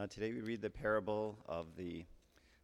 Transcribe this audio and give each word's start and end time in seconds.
Uh, 0.00 0.06
today 0.06 0.32
we 0.32 0.40
read 0.40 0.62
the 0.62 0.70
parable 0.70 1.36
of 1.46 1.76
the, 1.76 2.02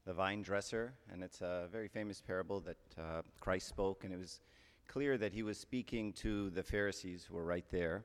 the 0.06 0.12
vine 0.14 0.40
dresser, 0.40 0.94
and 1.12 1.22
it's 1.22 1.42
a 1.42 1.68
very 1.70 1.86
famous 1.86 2.18
parable 2.18 2.60
that 2.60 2.78
uh, 2.98 3.20
Christ 3.40 3.68
spoke, 3.68 4.04
and 4.04 4.14
it 4.14 4.18
was 4.18 4.40
clear 4.88 5.18
that 5.18 5.34
he 5.34 5.42
was 5.42 5.58
speaking 5.58 6.14
to 6.14 6.48
the 6.48 6.62
Pharisees 6.62 7.26
who 7.28 7.36
were 7.36 7.44
right 7.44 7.66
there. 7.70 8.04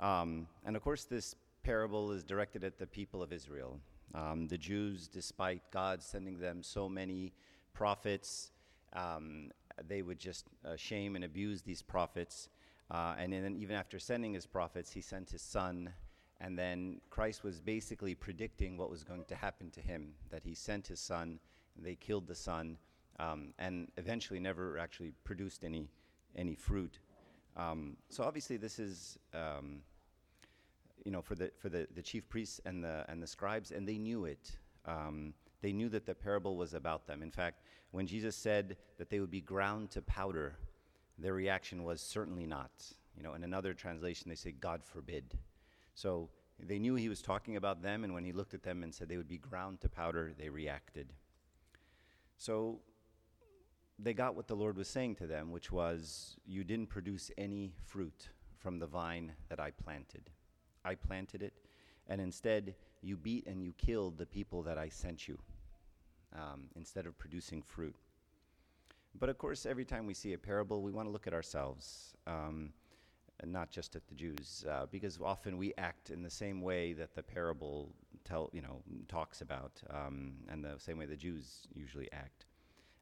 Um, 0.00 0.48
and 0.64 0.74
of 0.74 0.82
course, 0.82 1.04
this 1.04 1.36
parable 1.62 2.10
is 2.10 2.24
directed 2.24 2.64
at 2.64 2.76
the 2.76 2.88
people 2.88 3.22
of 3.22 3.32
Israel. 3.32 3.78
Um, 4.16 4.48
the 4.48 4.58
Jews, 4.58 5.06
despite 5.06 5.62
God 5.70 6.02
sending 6.02 6.40
them 6.40 6.60
so 6.60 6.88
many 6.88 7.34
prophets, 7.72 8.50
um, 8.94 9.52
they 9.86 10.02
would 10.02 10.18
just 10.18 10.46
uh, 10.64 10.74
shame 10.74 11.14
and 11.14 11.24
abuse 11.24 11.62
these 11.62 11.82
prophets. 11.82 12.48
Uh, 12.90 13.14
and 13.16 13.32
then, 13.32 13.54
even 13.60 13.76
after 13.76 14.00
sending 14.00 14.34
his 14.34 14.44
prophets, 14.44 14.90
he 14.90 15.02
sent 15.02 15.30
his 15.30 15.42
son 15.42 15.92
and 16.40 16.58
then 16.58 17.00
Christ 17.10 17.44
was 17.44 17.60
basically 17.60 18.14
predicting 18.14 18.76
what 18.76 18.90
was 18.90 19.04
going 19.04 19.24
to 19.24 19.34
happen 19.34 19.70
to 19.70 19.80
him 19.80 20.12
that 20.30 20.42
he 20.44 20.54
sent 20.54 20.86
his 20.86 21.00
son, 21.00 21.38
they 21.76 21.94
killed 21.94 22.26
the 22.26 22.34
son, 22.34 22.78
um, 23.18 23.54
and 23.58 23.88
eventually 23.96 24.40
never 24.40 24.78
actually 24.78 25.12
produced 25.24 25.64
any, 25.64 25.88
any 26.36 26.54
fruit. 26.54 26.98
Um, 27.56 27.96
so 28.08 28.24
obviously, 28.24 28.56
this 28.56 28.78
is. 28.78 29.18
Um, 29.34 29.82
you 31.06 31.12
know, 31.12 31.22
for 31.22 31.36
the 31.36 31.52
for 31.56 31.68
the, 31.68 31.86
the 31.94 32.02
chief 32.02 32.28
priests 32.28 32.60
and 32.66 32.82
the 32.82 33.04
and 33.08 33.22
the 33.22 33.28
scribes, 33.28 33.70
and 33.70 33.88
they 33.88 33.96
knew 33.96 34.24
it. 34.24 34.50
Um, 34.84 35.34
they 35.62 35.72
knew 35.72 35.88
that 35.88 36.04
the 36.04 36.14
parable 36.14 36.56
was 36.56 36.74
about 36.74 37.06
them. 37.06 37.22
In 37.22 37.30
fact, 37.30 37.62
when 37.92 38.08
Jesus 38.08 38.34
said 38.34 38.76
that 38.98 39.08
they 39.08 39.20
would 39.20 39.30
be 39.30 39.40
ground 39.40 39.90
to 39.92 40.02
powder, 40.02 40.56
their 41.16 41.32
reaction 41.32 41.84
was 41.84 42.00
certainly 42.00 42.44
not. 42.44 42.70
You 43.16 43.22
know, 43.22 43.34
in 43.34 43.44
another 43.44 43.72
translation, 43.72 44.28
they 44.28 44.34
say, 44.34 44.50
"God 44.50 44.82
forbid." 44.84 45.38
So 45.96 46.28
they 46.60 46.78
knew 46.78 46.94
he 46.94 47.08
was 47.08 47.22
talking 47.22 47.56
about 47.56 47.82
them, 47.82 48.04
and 48.04 48.12
when 48.12 48.22
he 48.22 48.32
looked 48.32 48.52
at 48.52 48.62
them 48.62 48.82
and 48.82 48.94
said 48.94 49.08
they 49.08 49.16
would 49.16 49.26
be 49.26 49.38
ground 49.38 49.80
to 49.80 49.88
powder, 49.88 50.32
they 50.38 50.50
reacted. 50.50 51.14
So 52.36 52.80
they 53.98 54.12
got 54.12 54.36
what 54.36 54.46
the 54.46 54.54
Lord 54.54 54.76
was 54.76 54.88
saying 54.88 55.16
to 55.16 55.26
them, 55.26 55.50
which 55.50 55.72
was, 55.72 56.36
You 56.46 56.64
didn't 56.64 56.90
produce 56.90 57.30
any 57.38 57.72
fruit 57.86 58.28
from 58.58 58.78
the 58.78 58.86
vine 58.86 59.32
that 59.48 59.58
I 59.58 59.70
planted. 59.70 60.28
I 60.84 60.96
planted 60.96 61.42
it, 61.42 61.54
and 62.08 62.20
instead 62.20 62.74
you 63.00 63.16
beat 63.16 63.46
and 63.46 63.62
you 63.62 63.72
killed 63.78 64.18
the 64.18 64.26
people 64.26 64.62
that 64.64 64.76
I 64.76 64.90
sent 64.90 65.26
you 65.26 65.38
um, 66.34 66.64
instead 66.76 67.06
of 67.06 67.16
producing 67.16 67.62
fruit. 67.62 67.96
But 69.18 69.30
of 69.30 69.38
course, 69.38 69.64
every 69.64 69.86
time 69.86 70.04
we 70.04 70.12
see 70.12 70.34
a 70.34 70.38
parable, 70.38 70.82
we 70.82 70.92
want 70.92 71.08
to 71.08 71.10
look 71.12 71.26
at 71.26 71.32
ourselves. 71.32 72.14
Um, 72.26 72.74
and 73.40 73.52
not 73.52 73.70
just 73.70 73.96
at 73.96 74.06
the 74.08 74.14
Jews, 74.14 74.64
uh, 74.68 74.86
because 74.90 75.18
often 75.22 75.56
we 75.56 75.74
act 75.78 76.10
in 76.10 76.22
the 76.22 76.30
same 76.30 76.62
way 76.62 76.92
that 76.94 77.14
the 77.14 77.22
parable 77.22 77.92
tell, 78.24 78.50
you 78.52 78.62
know, 78.62 78.82
talks 79.08 79.40
about, 79.40 79.82
um, 79.90 80.32
and 80.48 80.64
the 80.64 80.74
same 80.78 80.98
way 80.98 81.06
the 81.06 81.16
Jews 81.16 81.66
usually 81.74 82.10
act. 82.12 82.46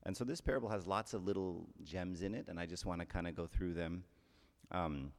And 0.05 0.17
so 0.17 0.25
this 0.25 0.41
parable 0.41 0.69
has 0.69 0.87
lots 0.87 1.15
of 1.15 1.25
little 1.25 1.67
gems 1.83 2.23
in 2.23 2.35
it, 2.35 2.49
and 2.49 2.61
I 2.61 2.67
just 2.67 2.85
want 2.85 3.01
to 3.01 3.07
kind 3.07 3.27
of 3.27 3.35
go 3.35 3.47
through 3.47 3.75
them. 3.75 4.05
Um, 4.71 5.13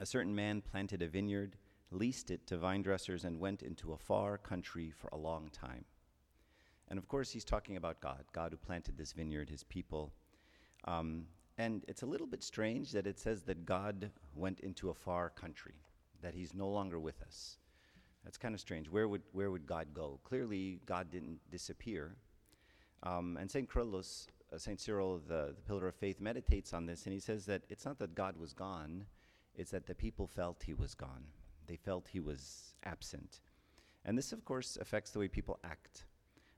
a 0.00 0.06
certain 0.06 0.34
man 0.34 0.62
planted 0.62 1.02
a 1.02 1.06
vineyard, 1.06 1.56
leased 1.90 2.30
it 2.30 2.46
to 2.48 2.56
vine 2.56 2.82
dressers, 2.82 3.24
and 3.24 3.38
went 3.38 3.62
into 3.62 3.92
a 3.92 3.98
far 3.98 4.38
country 4.38 4.90
for 4.90 5.08
a 5.12 5.16
long 5.16 5.48
time. 5.50 5.84
And 6.88 6.98
of 6.98 7.08
course, 7.08 7.30
he's 7.30 7.44
talking 7.44 7.76
about 7.76 8.00
God, 8.00 8.24
God 8.32 8.50
who 8.50 8.56
planted 8.56 8.98
this 8.98 9.12
vineyard, 9.12 9.48
his 9.48 9.62
people. 9.62 10.12
Um, 10.86 11.26
and 11.58 11.84
it's 11.86 12.02
a 12.02 12.06
little 12.06 12.26
bit 12.26 12.42
strange 12.42 12.90
that 12.92 13.06
it 13.06 13.18
says 13.18 13.42
that 13.42 13.64
God 13.64 14.10
went 14.34 14.60
into 14.60 14.90
a 14.90 14.94
far 14.94 15.30
country, 15.30 15.74
that 16.22 16.34
he's 16.34 16.54
no 16.54 16.68
longer 16.68 16.98
with 16.98 17.22
us. 17.22 17.58
That's 18.24 18.38
kind 18.38 18.54
of 18.54 18.60
strange. 18.60 18.88
Where 18.88 19.06
would, 19.06 19.22
where 19.32 19.50
would 19.50 19.66
God 19.66 19.88
go? 19.94 20.18
Clearly, 20.24 20.80
God 20.86 21.10
didn't 21.10 21.38
disappear. 21.50 22.16
Um, 23.02 23.36
and 23.38 23.50
St. 23.50 23.68
Uh, 23.76 24.58
St. 24.58 24.80
Cyril, 24.80 25.20
the, 25.28 25.54
the 25.54 25.62
pillar 25.66 25.88
of 25.88 25.94
faith, 25.94 26.20
meditates 26.20 26.72
on 26.72 26.86
this, 26.86 27.04
and 27.04 27.12
he 27.12 27.20
says 27.20 27.44
that 27.46 27.62
it's 27.68 27.84
not 27.84 27.98
that 27.98 28.14
God 28.14 28.36
was 28.36 28.52
gone, 28.52 29.04
it's 29.56 29.70
that 29.70 29.86
the 29.86 29.94
people 29.94 30.26
felt 30.26 30.62
he 30.64 30.74
was 30.74 30.94
gone. 30.94 31.24
They 31.66 31.76
felt 31.76 32.08
he 32.08 32.20
was 32.20 32.74
absent. 32.84 33.40
And 34.04 34.18
this, 34.18 34.32
of 34.32 34.44
course, 34.44 34.76
affects 34.80 35.10
the 35.10 35.18
way 35.18 35.28
people 35.28 35.58
act. 35.64 36.04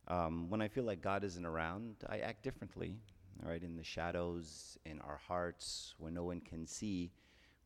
Um, 0.08 0.48
when 0.48 0.62
I 0.62 0.68
feel 0.68 0.84
like 0.84 1.02
God 1.02 1.24
isn't 1.24 1.44
around, 1.44 1.96
I 2.08 2.18
act 2.18 2.42
differently 2.42 2.96
right, 3.42 3.62
in 3.62 3.76
the 3.76 3.84
shadows, 3.84 4.78
in 4.84 5.00
our 5.00 5.20
hearts, 5.28 5.94
when 5.98 6.14
no 6.14 6.24
one 6.24 6.40
can 6.40 6.66
see, 6.66 7.10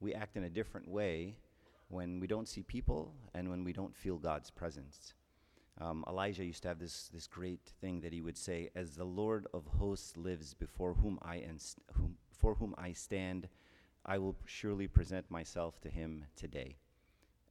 we 0.01 0.15
act 0.15 0.37
in 0.37 0.45
a 0.45 0.51
different 0.51 0.89
way 0.89 1.37
when 1.89 2.21
we 2.21 2.27
don't 2.27 2.49
see 2.49 2.63
people 2.63 3.13
and 3.35 3.51
when 3.51 3.65
we 3.65 3.73
don't 3.73 3.95
feel 3.95 4.17
God's 4.17 4.51
presence. 4.51 5.15
Um, 5.81 6.05
Elijah 6.09 6.45
used 6.45 6.63
to 6.63 6.69
have 6.69 6.79
this, 6.79 7.11
this 7.13 7.27
great 7.27 7.73
thing 7.81 8.01
that 8.01 8.13
he 8.13 8.21
would 8.21 8.37
say, 8.37 8.71
As 8.75 8.97
the 8.97 9.05
Lord 9.05 9.47
of 9.55 9.67
hosts 9.79 10.17
lives 10.17 10.55
before 10.55 10.95
whom 10.95 11.19
I, 11.23 11.37
inst- 11.37 11.81
whom, 11.95 12.17
for 12.37 12.55
whom 12.55 12.75
I 12.77 12.93
stand, 12.93 13.49
I 14.05 14.19
will 14.19 14.37
surely 14.45 14.89
present 14.89 15.31
myself 15.31 15.81
to 15.83 15.91
him 15.91 16.25
today. 16.37 16.77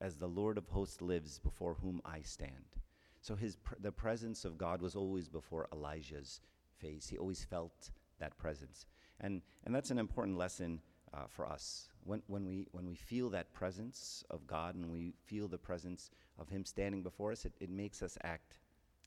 As 0.01 0.15
the 0.15 0.27
Lord 0.27 0.57
of 0.57 0.67
hosts 0.69 1.01
lives 1.01 1.39
before 1.39 1.75
whom 1.81 2.01
I 2.05 2.21
stand. 2.21 2.77
So 3.21 3.35
his 3.35 3.55
pr- 3.57 3.75
the 3.79 3.91
presence 3.91 4.45
of 4.45 4.57
God 4.57 4.81
was 4.81 4.95
always 4.95 5.27
before 5.27 5.67
Elijah's 5.73 6.39
face. 6.77 7.07
He 7.07 7.17
always 7.17 7.43
felt 7.43 7.91
that 8.19 8.37
presence. 8.37 8.85
And, 9.21 9.41
and 9.65 9.73
that's 9.73 9.91
an 9.91 9.99
important 9.99 10.37
lesson 10.37 10.81
uh, 11.13 11.25
for 11.27 11.45
us. 11.45 11.89
When, 12.03 12.21
when, 12.27 12.45
we, 12.45 12.67
when 12.71 12.87
we 12.87 12.95
feel 12.95 13.29
that 13.31 13.53
presence 13.53 14.23
of 14.29 14.47
God 14.47 14.75
and 14.75 14.91
we 14.91 15.13
feel 15.25 15.47
the 15.47 15.57
presence 15.57 16.11
of 16.37 16.49
Him 16.49 16.65
standing 16.65 17.03
before 17.03 17.31
us, 17.31 17.45
it, 17.45 17.53
it 17.59 17.69
makes 17.69 18.01
us 18.01 18.17
act 18.23 18.57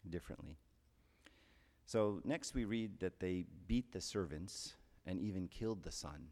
differently. 0.08 0.58
So, 1.86 2.20
next 2.24 2.54
we 2.54 2.64
read 2.64 3.00
that 3.00 3.20
they 3.20 3.44
beat 3.66 3.92
the 3.92 4.00
servants 4.00 4.74
and 5.06 5.18
even 5.18 5.48
killed 5.48 5.82
the 5.82 5.92
son. 5.92 6.28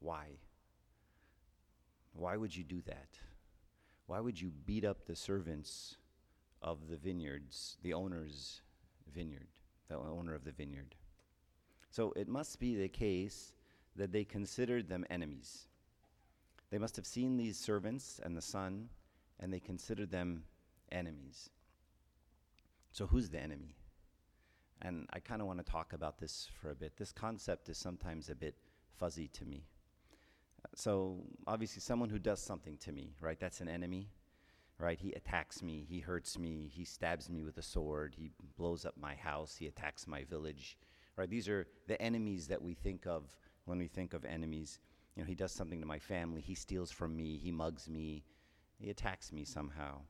Why? 0.00 0.26
Why 2.12 2.36
would 2.36 2.54
you 2.54 2.64
do 2.64 2.82
that? 2.86 3.18
Why 4.06 4.20
would 4.20 4.40
you 4.40 4.50
beat 4.66 4.84
up 4.84 5.06
the 5.06 5.16
servants 5.16 5.96
of 6.60 6.88
the 6.88 6.96
vineyards, 6.96 7.78
the 7.82 7.94
owner's 7.94 8.62
vineyard, 9.14 9.46
the 9.88 9.96
owner 9.96 10.34
of 10.34 10.44
the 10.44 10.52
vineyard? 10.52 10.96
So 11.92 12.14
it 12.16 12.26
must 12.26 12.58
be 12.58 12.74
the 12.74 12.88
case 12.88 13.52
that 13.96 14.12
they 14.12 14.24
considered 14.24 14.88
them 14.88 15.04
enemies. 15.10 15.66
They 16.70 16.78
must 16.78 16.96
have 16.96 17.04
seen 17.04 17.36
these 17.36 17.58
servants 17.58 18.18
and 18.24 18.34
the 18.34 18.40
son, 18.40 18.88
and 19.38 19.52
they 19.52 19.60
considered 19.60 20.10
them 20.10 20.44
enemies. 20.90 21.50
So, 22.92 23.06
who's 23.06 23.28
the 23.28 23.40
enemy? 23.40 23.76
And 24.80 25.06
I 25.12 25.18
kind 25.18 25.42
of 25.42 25.46
want 25.46 25.64
to 25.64 25.70
talk 25.70 25.92
about 25.92 26.18
this 26.18 26.48
for 26.60 26.70
a 26.70 26.74
bit. 26.74 26.96
This 26.96 27.12
concept 27.12 27.68
is 27.68 27.76
sometimes 27.76 28.30
a 28.30 28.34
bit 28.34 28.54
fuzzy 28.98 29.28
to 29.28 29.44
me. 29.44 29.66
So, 30.74 31.18
obviously, 31.46 31.80
someone 31.80 32.08
who 32.08 32.18
does 32.18 32.40
something 32.40 32.78
to 32.78 32.92
me, 32.92 33.12
right? 33.20 33.38
That's 33.38 33.60
an 33.60 33.68
enemy, 33.68 34.08
right? 34.78 34.98
He 34.98 35.12
attacks 35.12 35.62
me, 35.62 35.84
he 35.86 36.00
hurts 36.00 36.38
me, 36.38 36.70
he 36.72 36.86
stabs 36.86 37.28
me 37.28 37.42
with 37.42 37.58
a 37.58 37.62
sword, 37.62 38.14
he 38.16 38.30
blows 38.56 38.86
up 38.86 38.94
my 38.96 39.14
house, 39.14 39.56
he 39.56 39.66
attacks 39.66 40.06
my 40.06 40.24
village, 40.24 40.78
right? 41.16 41.30
These 41.30 41.48
are 41.48 41.66
the 41.86 42.00
enemies 42.00 42.48
that 42.48 42.62
we 42.62 42.74
think 42.74 43.06
of 43.06 43.36
when 43.64 43.78
we 43.78 43.86
think 43.86 44.14
of 44.14 44.24
enemies. 44.24 44.78
You 45.14 45.22
know, 45.22 45.28
he 45.28 45.34
does 45.34 45.52
something 45.52 45.80
to 45.80 45.86
my 45.86 45.98
family, 45.98 46.40
he 46.40 46.54
steals 46.54 46.90
from 46.90 47.16
me, 47.16 47.38
he 47.38 47.52
mugs 47.52 47.88
me, 47.88 48.24
he 48.78 48.90
attacks 48.90 49.32
me 49.32 49.44
somehow. 49.44 50.00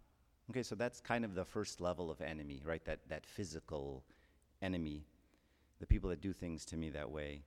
Okay, 0.51 0.63
so 0.63 0.75
that's 0.75 1.01
kind 1.01 1.25
of 1.25 1.35
the 1.35 1.45
first 1.45 1.81
level 1.81 2.11
of 2.11 2.21
enemy, 2.21 2.63
right? 2.65 2.85
That, 2.85 3.01
that 3.09 3.27
physical 3.27 4.05
enemy, 4.61 5.07
the 5.81 5.87
people 5.87 6.11
that 6.11 6.21
do 6.21 6.33
things 6.33 6.65
to 6.67 6.77
me 6.77 6.91
that 6.91 7.11
way. 7.11 7.43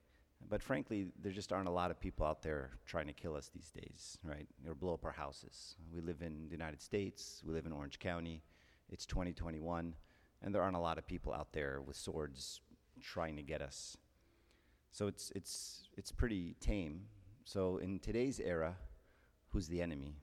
But 0.50 0.62
frankly, 0.62 1.08
there 1.22 1.32
just 1.32 1.52
aren't 1.52 1.68
a 1.68 1.72
lot 1.72 1.92
of 1.92 2.00
people 2.00 2.26
out 2.26 2.42
there 2.42 2.72
trying 2.86 3.08
to 3.08 3.14
kill 3.14 3.36
us 3.36 3.50
these 3.54 3.72
days, 3.72 4.18
right? 4.24 4.48
Or 4.68 4.76
blow 4.76 4.94
up 4.94 5.06
our 5.06 5.12
houses. 5.12 5.76
We 5.94 6.02
live 6.02 6.22
in 6.22 6.48
the 6.48 6.52
United 6.52 6.82
States, 6.82 7.42
we 7.46 7.54
live 7.54 7.66
in 7.66 7.72
Orange 7.72 8.00
County, 8.00 8.44
it's 8.90 9.06
2021, 9.06 9.96
and 10.42 10.54
there 10.54 10.62
aren't 10.62 10.76
a 10.76 10.80
lot 10.80 10.98
of 10.98 11.08
people 11.08 11.34
out 11.34 11.54
there 11.54 11.82
with 11.82 11.96
swords 11.96 12.62
trying 13.02 13.36
to 13.36 13.44
get 13.44 13.62
us. 13.62 13.98
So 14.92 15.08
it's, 15.08 15.32
it's, 15.36 15.90
it's 15.98 16.12
pretty 16.12 16.56
tame. 16.60 17.02
So 17.44 17.78
in 17.78 18.00
today's 18.00 18.40
era, 18.40 18.76
who's 19.50 19.68
the 19.68 19.82
enemy? 19.82 20.16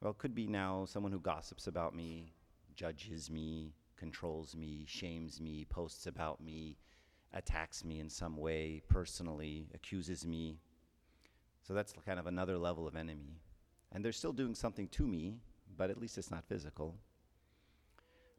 Well, 0.00 0.10
it 0.10 0.18
could 0.18 0.34
be 0.34 0.46
now 0.46 0.84
someone 0.84 1.12
who 1.12 1.20
gossips 1.20 1.68
about 1.68 1.94
me, 1.94 2.32
judges 2.74 3.30
me, 3.30 3.74
controls 3.96 4.56
me, 4.56 4.84
shames 4.88 5.40
me, 5.40 5.64
posts 5.64 6.06
about 6.06 6.40
me, 6.40 6.76
attacks 7.32 7.84
me 7.84 8.00
in 8.00 8.10
some 8.10 8.36
way 8.36 8.82
personally, 8.88 9.68
accuses 9.74 10.26
me. 10.26 10.58
So 11.62 11.72
that's 11.72 11.94
kind 12.04 12.18
of 12.18 12.26
another 12.26 12.58
level 12.58 12.88
of 12.88 12.96
enemy. 12.96 13.40
And 13.92 14.04
they're 14.04 14.12
still 14.12 14.32
doing 14.32 14.54
something 14.54 14.88
to 14.88 15.06
me, 15.06 15.36
but 15.76 15.90
at 15.90 16.00
least 16.00 16.18
it's 16.18 16.30
not 16.30 16.48
physical. 16.48 16.96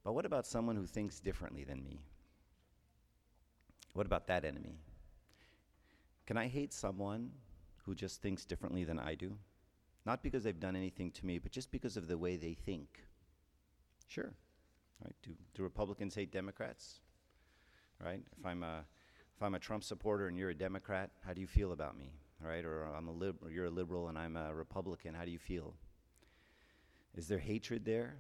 But 0.04 0.14
what 0.14 0.26
about 0.26 0.46
someone 0.46 0.76
who 0.76 0.86
thinks 0.86 1.22
differently 1.22 1.64
than 1.64 1.82
me? 1.82 2.02
What 3.94 4.06
about 4.06 4.28
that 4.28 4.44
enemy? 4.44 4.80
Can 6.26 6.38
I 6.38 6.48
hate 6.48 6.74
someone 6.74 7.32
who 7.86 7.96
just 7.96 8.22
thinks 8.22 8.46
differently 8.46 8.84
than 8.84 9.00
I 9.00 9.16
do? 9.16 9.38
Not 10.06 10.24
because 10.24 10.44
they've 10.44 10.60
done 10.60 10.76
anything 10.76 11.12
to 11.12 11.26
me, 11.26 11.40
but 11.40 11.52
just 11.52 11.72
because 11.72 11.96
of 11.96 12.08
the 12.08 12.18
way 12.18 12.36
they 12.36 12.54
think. 12.54 13.04
Sure. 14.08 14.34
Right? 15.04 15.16
Do, 15.22 15.32
do 15.54 15.64
Republicans 15.64 16.16
hate 16.16 16.32
Democrats? 16.32 17.00
Right? 18.04 18.22
If 18.38 18.46
I'm 18.46 18.64
a 18.64 18.86
if 19.36 19.42
I'm 19.42 19.56
a 19.56 19.60
Trump 19.60 19.84
supporter 19.84 20.28
and 20.28 20.38
you're 20.38 20.52
a 20.52 20.56
Democrat, 20.56 21.10
how 21.26 21.34
do 21.34 21.42
you 21.42 21.48
feel 21.48 21.72
about 21.72 21.98
me? 21.98 22.12
Right? 22.40 22.64
Or 22.64 22.84
I'm 22.86 23.08
a 23.08 23.12
lib- 23.12 23.42
or 23.42 23.50
you're 23.50 23.66
a 23.66 23.72
liberal 23.72 24.10
and 24.10 24.18
I'm 24.18 24.38
a 24.38 24.54
Republican, 24.54 25.14
how 25.14 25.26
do 25.26 25.32
you 25.32 25.40
feel? 25.40 25.74
Is 27.16 27.28
there 27.28 27.40
hatred 27.40 27.86
there? 27.86 28.16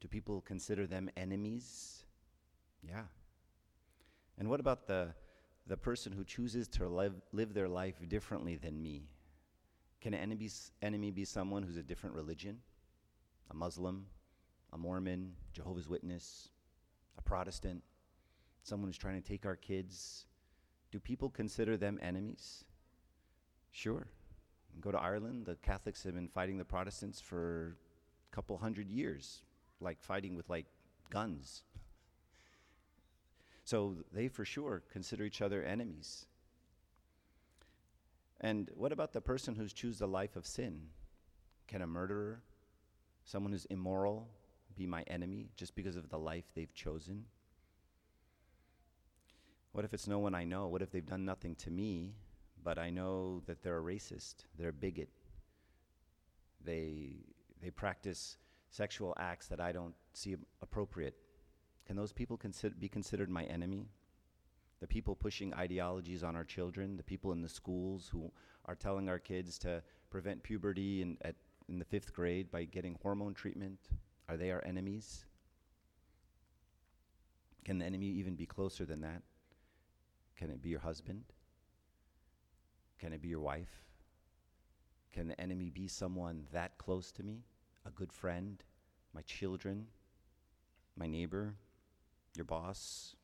Do 0.00 0.08
people 0.08 0.42
consider 0.42 0.86
them 0.86 1.10
enemies? 1.16 2.02
Yeah. 2.86 3.04
And 4.38 4.48
what 4.48 4.60
about 4.60 4.86
the 4.86 5.14
the 5.66 5.76
person 5.76 6.12
who 6.12 6.24
chooses 6.24 6.68
to 6.68 6.86
live, 6.88 7.14
live 7.32 7.54
their 7.54 7.68
life 7.68 7.96
differently 8.08 8.56
than 8.56 8.82
me? 8.82 9.08
Can 10.00 10.12
an 10.12 10.20
enemy, 10.20 10.50
enemy 10.82 11.10
be 11.10 11.24
someone 11.24 11.62
who's 11.62 11.78
a 11.78 11.82
different 11.82 12.14
religion? 12.14 12.58
A 13.50 13.54
Muslim, 13.54 14.06
a 14.72 14.78
Mormon, 14.78 15.32
Jehovah's 15.52 15.88
Witness, 15.88 16.50
a 17.16 17.22
Protestant, 17.22 17.82
someone 18.62 18.88
who's 18.88 18.98
trying 18.98 19.20
to 19.20 19.26
take 19.26 19.46
our 19.46 19.56
kids? 19.56 20.26
Do 20.90 21.00
people 21.00 21.30
consider 21.30 21.76
them 21.76 21.98
enemies? 22.02 22.64
Sure. 23.70 24.06
Go 24.80 24.90
to 24.90 25.00
Ireland, 25.00 25.46
the 25.46 25.56
Catholics 25.56 26.02
have 26.04 26.14
been 26.14 26.28
fighting 26.28 26.58
the 26.58 26.64
Protestants 26.64 27.20
for 27.20 27.76
a 28.30 28.34
couple 28.34 28.58
hundred 28.58 28.90
years, 28.90 29.42
like 29.80 30.02
fighting 30.02 30.34
with 30.34 30.50
like 30.50 30.66
guns. 31.10 31.62
So 33.64 33.96
they 34.12 34.28
for 34.28 34.44
sure 34.44 34.82
consider 34.92 35.24
each 35.24 35.40
other 35.40 35.62
enemies. 35.62 36.26
And 38.40 38.70
what 38.74 38.92
about 38.92 39.12
the 39.12 39.22
person 39.22 39.54
who's 39.54 39.72
choose 39.72 39.98
the 39.98 40.06
life 40.06 40.36
of 40.36 40.46
sin? 40.46 40.88
Can 41.66 41.80
a 41.80 41.86
murderer, 41.86 42.42
someone 43.24 43.52
who's 43.52 43.64
immoral, 43.66 44.28
be 44.76 44.86
my 44.86 45.02
enemy 45.06 45.48
just 45.56 45.74
because 45.74 45.96
of 45.96 46.10
the 46.10 46.18
life 46.18 46.44
they've 46.54 46.74
chosen? 46.74 47.24
What 49.72 49.84
if 49.84 49.94
it's 49.94 50.06
no 50.06 50.18
one 50.18 50.34
I 50.34 50.44
know? 50.44 50.68
What 50.68 50.82
if 50.82 50.90
they've 50.90 51.04
done 51.04 51.24
nothing 51.24 51.54
to 51.56 51.70
me, 51.70 52.12
but 52.62 52.78
I 52.78 52.90
know 52.90 53.42
that 53.46 53.62
they're 53.62 53.78
a 53.78 53.82
racist, 53.82 54.44
they're 54.58 54.68
a 54.68 54.72
bigot, 54.72 55.08
they, 56.64 57.16
they 57.62 57.70
practice 57.70 58.36
sexual 58.70 59.14
acts 59.18 59.48
that 59.48 59.60
I 59.60 59.72
don't 59.72 59.94
see 60.12 60.36
appropriate? 60.60 61.16
Can 61.86 61.96
those 61.96 62.12
people 62.12 62.36
consider, 62.36 62.74
be 62.74 62.88
considered 62.88 63.30
my 63.30 63.44
enemy? 63.44 63.88
The 64.80 64.86
people 64.86 65.14
pushing 65.14 65.54
ideologies 65.54 66.22
on 66.22 66.36
our 66.36 66.44
children, 66.44 66.96
the 66.96 67.02
people 67.02 67.32
in 67.32 67.42
the 67.42 67.48
schools 67.48 68.08
who 68.10 68.30
are 68.66 68.74
telling 68.74 69.08
our 69.08 69.18
kids 69.18 69.58
to 69.58 69.82
prevent 70.10 70.42
puberty 70.42 71.02
in, 71.02 71.18
at, 71.22 71.34
in 71.68 71.78
the 71.78 71.84
fifth 71.84 72.12
grade 72.12 72.50
by 72.50 72.64
getting 72.64 72.96
hormone 73.02 73.34
treatment, 73.34 73.78
are 74.28 74.36
they 74.36 74.50
our 74.50 74.64
enemies? 74.64 75.24
Can 77.64 77.78
the 77.78 77.84
enemy 77.84 78.06
even 78.06 78.34
be 78.34 78.46
closer 78.46 78.84
than 78.84 79.00
that? 79.02 79.22
Can 80.36 80.50
it 80.50 80.60
be 80.60 80.68
your 80.68 80.80
husband? 80.80 81.24
Can 82.98 83.12
it 83.12 83.22
be 83.22 83.28
your 83.28 83.40
wife? 83.40 83.84
Can 85.12 85.28
the 85.28 85.40
enemy 85.40 85.70
be 85.70 85.88
someone 85.88 86.46
that 86.52 86.76
close 86.76 87.12
to 87.12 87.22
me? 87.22 87.44
A 87.86 87.90
good 87.90 88.12
friend? 88.12 88.62
My 89.14 89.22
children? 89.22 89.86
My 90.96 91.06
neighbor? 91.06 91.54
Your 92.34 92.44
boss? 92.44 93.14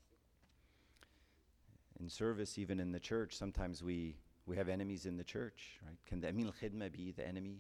In 1.99 2.09
service, 2.09 2.59
even 2.59 2.81
in 2.81 2.93
the 2.93 3.01
church, 3.01 3.37
sometimes 3.37 3.83
we, 3.83 4.17
we 4.47 4.57
have 4.57 4.69
enemies 4.69 5.07
in 5.07 5.17
the 5.17 5.25
church, 5.25 5.79
right? 5.85 5.99
Can 6.07 6.21
the 6.21 6.29
Amin 6.29 6.47
al 6.47 6.53
Khidma 6.53 6.91
be 6.91 7.13
the 7.13 7.27
enemy? 7.27 7.59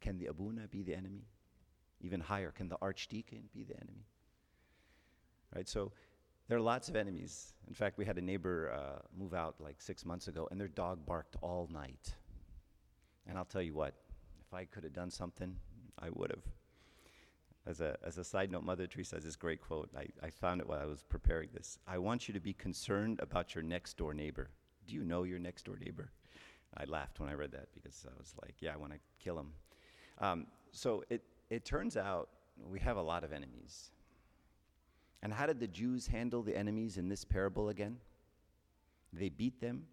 Can 0.00 0.18
the 0.18 0.26
Abuna 0.26 0.68
be 0.68 0.82
the 0.82 0.94
enemy? 0.94 1.26
Even 2.00 2.20
higher, 2.20 2.50
can 2.50 2.68
the 2.68 2.78
archdeacon 2.80 3.48
be 3.52 3.64
the 3.64 3.74
enemy? 3.74 4.06
Right? 5.54 5.68
So 5.68 5.92
there 6.48 6.56
are 6.56 6.62
lots 6.62 6.88
of 6.88 6.96
enemies. 6.96 7.54
In 7.66 7.74
fact, 7.74 7.98
we 7.98 8.04
had 8.04 8.18
a 8.18 8.22
neighbor 8.22 8.72
uh, 8.72 9.02
move 9.16 9.34
out 9.34 9.56
like 9.60 9.82
six 9.82 10.04
months 10.04 10.28
ago, 10.28 10.48
and 10.50 10.60
their 10.60 10.68
dog 10.68 11.04
barked 11.04 11.36
all 11.42 11.68
night. 11.72 12.14
And 13.26 13.36
I'll 13.36 13.44
tell 13.44 13.62
you 13.62 13.74
what, 13.74 13.94
if 14.46 14.54
I 14.54 14.64
could 14.64 14.84
have 14.84 14.92
done 14.92 15.10
something, 15.10 15.56
I 15.98 16.08
would 16.10 16.30
have. 16.30 16.44
As 17.66 17.80
a, 17.80 17.96
as 18.04 18.16
a 18.18 18.24
side 18.24 18.52
note, 18.52 18.62
Mother 18.62 18.86
Teresa 18.86 19.16
has 19.16 19.24
this 19.24 19.34
great 19.34 19.60
quote. 19.60 19.90
I, 19.96 20.06
I 20.24 20.30
found 20.30 20.60
it 20.60 20.68
while 20.68 20.78
I 20.78 20.84
was 20.84 21.02
preparing 21.02 21.48
this. 21.52 21.78
I 21.86 21.98
want 21.98 22.28
you 22.28 22.34
to 22.34 22.40
be 22.40 22.52
concerned 22.52 23.18
about 23.20 23.54
your 23.54 23.62
next 23.62 23.96
door 23.96 24.14
neighbor. 24.14 24.50
Do 24.86 24.94
you 24.94 25.02
know 25.02 25.24
your 25.24 25.40
next 25.40 25.64
door 25.64 25.76
neighbor? 25.84 26.12
I 26.76 26.84
laughed 26.84 27.18
when 27.18 27.28
I 27.28 27.34
read 27.34 27.52
that 27.52 27.68
because 27.74 28.06
I 28.06 28.12
was 28.18 28.34
like, 28.40 28.54
yeah, 28.60 28.72
I 28.72 28.76
want 28.76 28.92
to 28.92 28.98
kill 29.18 29.38
him. 29.38 29.52
Um, 30.20 30.46
so 30.70 31.02
it, 31.10 31.22
it 31.50 31.64
turns 31.64 31.96
out 31.96 32.28
we 32.70 32.78
have 32.80 32.96
a 32.96 33.02
lot 33.02 33.24
of 33.24 33.32
enemies. 33.32 33.90
And 35.22 35.32
how 35.32 35.46
did 35.46 35.58
the 35.58 35.66
Jews 35.66 36.06
handle 36.06 36.42
the 36.42 36.56
enemies 36.56 36.98
in 36.98 37.08
this 37.08 37.24
parable 37.24 37.70
again? 37.70 37.96
They 39.12 39.28
beat 39.28 39.60
them, 39.60 39.86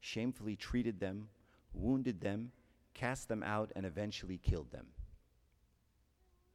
shamefully 0.00 0.56
treated 0.56 0.98
them, 0.98 1.28
wounded 1.74 2.20
them, 2.20 2.50
cast 2.94 3.28
them 3.28 3.42
out, 3.42 3.70
and 3.76 3.86
eventually 3.86 4.38
killed 4.38 4.72
them. 4.72 4.86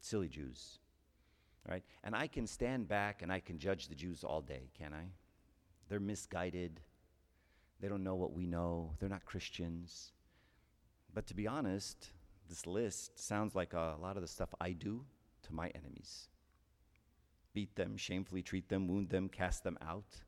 Silly 0.05 0.29
Jews. 0.29 0.79
Right? 1.67 1.83
And 2.03 2.15
I 2.15 2.27
can 2.27 2.45
stand 2.45 2.87
back 2.87 3.23
and 3.23 3.31
I 3.31 3.39
can 3.39 3.57
judge 3.57 3.87
the 3.87 3.95
Jews 3.95 4.23
all 4.23 4.41
day, 4.41 4.69
can 4.77 4.93
I? 4.93 5.07
They're 5.89 5.99
misguided. 5.99 6.79
They 7.79 7.87
don't 7.87 8.03
know 8.03 8.15
what 8.15 8.33
we 8.33 8.45
know. 8.45 8.91
They're 8.99 9.09
not 9.09 9.25
Christians. 9.25 10.11
But 11.13 11.25
to 11.27 11.33
be 11.33 11.47
honest, 11.47 12.11
this 12.47 12.67
list 12.67 13.19
sounds 13.19 13.55
like 13.55 13.73
a 13.73 13.95
lot 13.99 14.15
of 14.15 14.21
the 14.21 14.27
stuff 14.27 14.53
I 14.61 14.73
do 14.73 15.05
to 15.43 15.53
my 15.53 15.69
enemies 15.69 16.27
beat 17.55 17.75
them, 17.75 17.97
shamefully 17.97 18.43
treat 18.43 18.69
them, 18.69 18.87
wound 18.87 19.09
them, 19.09 19.29
cast 19.29 19.63
them 19.63 19.77
out. 19.81 20.21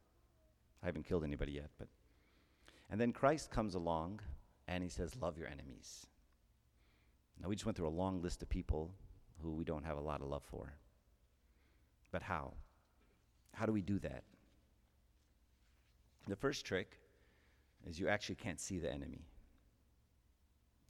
I 0.81 0.87
haven't 0.87 1.05
killed 1.05 1.25
anybody 1.25 1.51
yet, 1.51 1.69
but. 1.77 1.89
And 2.89 2.99
then 2.99 3.11
Christ 3.11 3.51
comes 3.51 3.75
along 3.75 4.21
and 4.67 4.81
he 4.81 4.89
says, 4.89 5.15
Love 5.21 5.37
your 5.37 5.47
enemies. 5.47 6.07
Now, 7.39 7.49
we 7.49 7.55
just 7.55 7.65
went 7.65 7.77
through 7.77 7.89
a 7.89 7.89
long 7.89 8.21
list 8.21 8.41
of 8.41 8.49
people 8.49 8.91
who 9.41 9.51
we 9.51 9.63
don't 9.63 9.85
have 9.85 9.97
a 9.97 10.01
lot 10.01 10.21
of 10.21 10.27
love 10.27 10.43
for. 10.43 10.73
But 12.11 12.21
how? 12.21 12.53
How 13.53 13.65
do 13.65 13.71
we 13.71 13.81
do 13.81 13.99
that? 13.99 14.23
The 16.27 16.35
first 16.35 16.65
trick 16.65 16.99
is 17.85 17.99
you 17.99 18.07
actually 18.07 18.35
can't 18.35 18.59
see 18.59 18.79
the 18.79 18.91
enemy. 18.91 19.25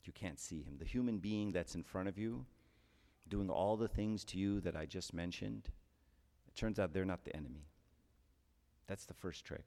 You 0.04 0.14
can't 0.14 0.40
see 0.40 0.62
him. 0.62 0.78
The 0.80 0.86
human 0.86 1.18
being 1.18 1.52
that's 1.52 1.76
in 1.76 1.84
front 1.84 2.08
of 2.08 2.18
you, 2.18 2.46
doing 3.28 3.50
all 3.50 3.76
the 3.76 3.88
things 3.88 4.24
to 4.26 4.38
you 4.38 4.62
that 4.62 4.76
I 4.76 4.86
just 4.86 5.14
mentioned, 5.14 5.70
it 6.48 6.56
turns 6.56 6.80
out 6.80 6.94
they're 6.94 7.06
not 7.06 7.26
the 7.26 7.36
enemy. 7.36 7.68
That's 8.88 9.06
the 9.06 9.14
first 9.14 9.46
trick. 9.46 9.66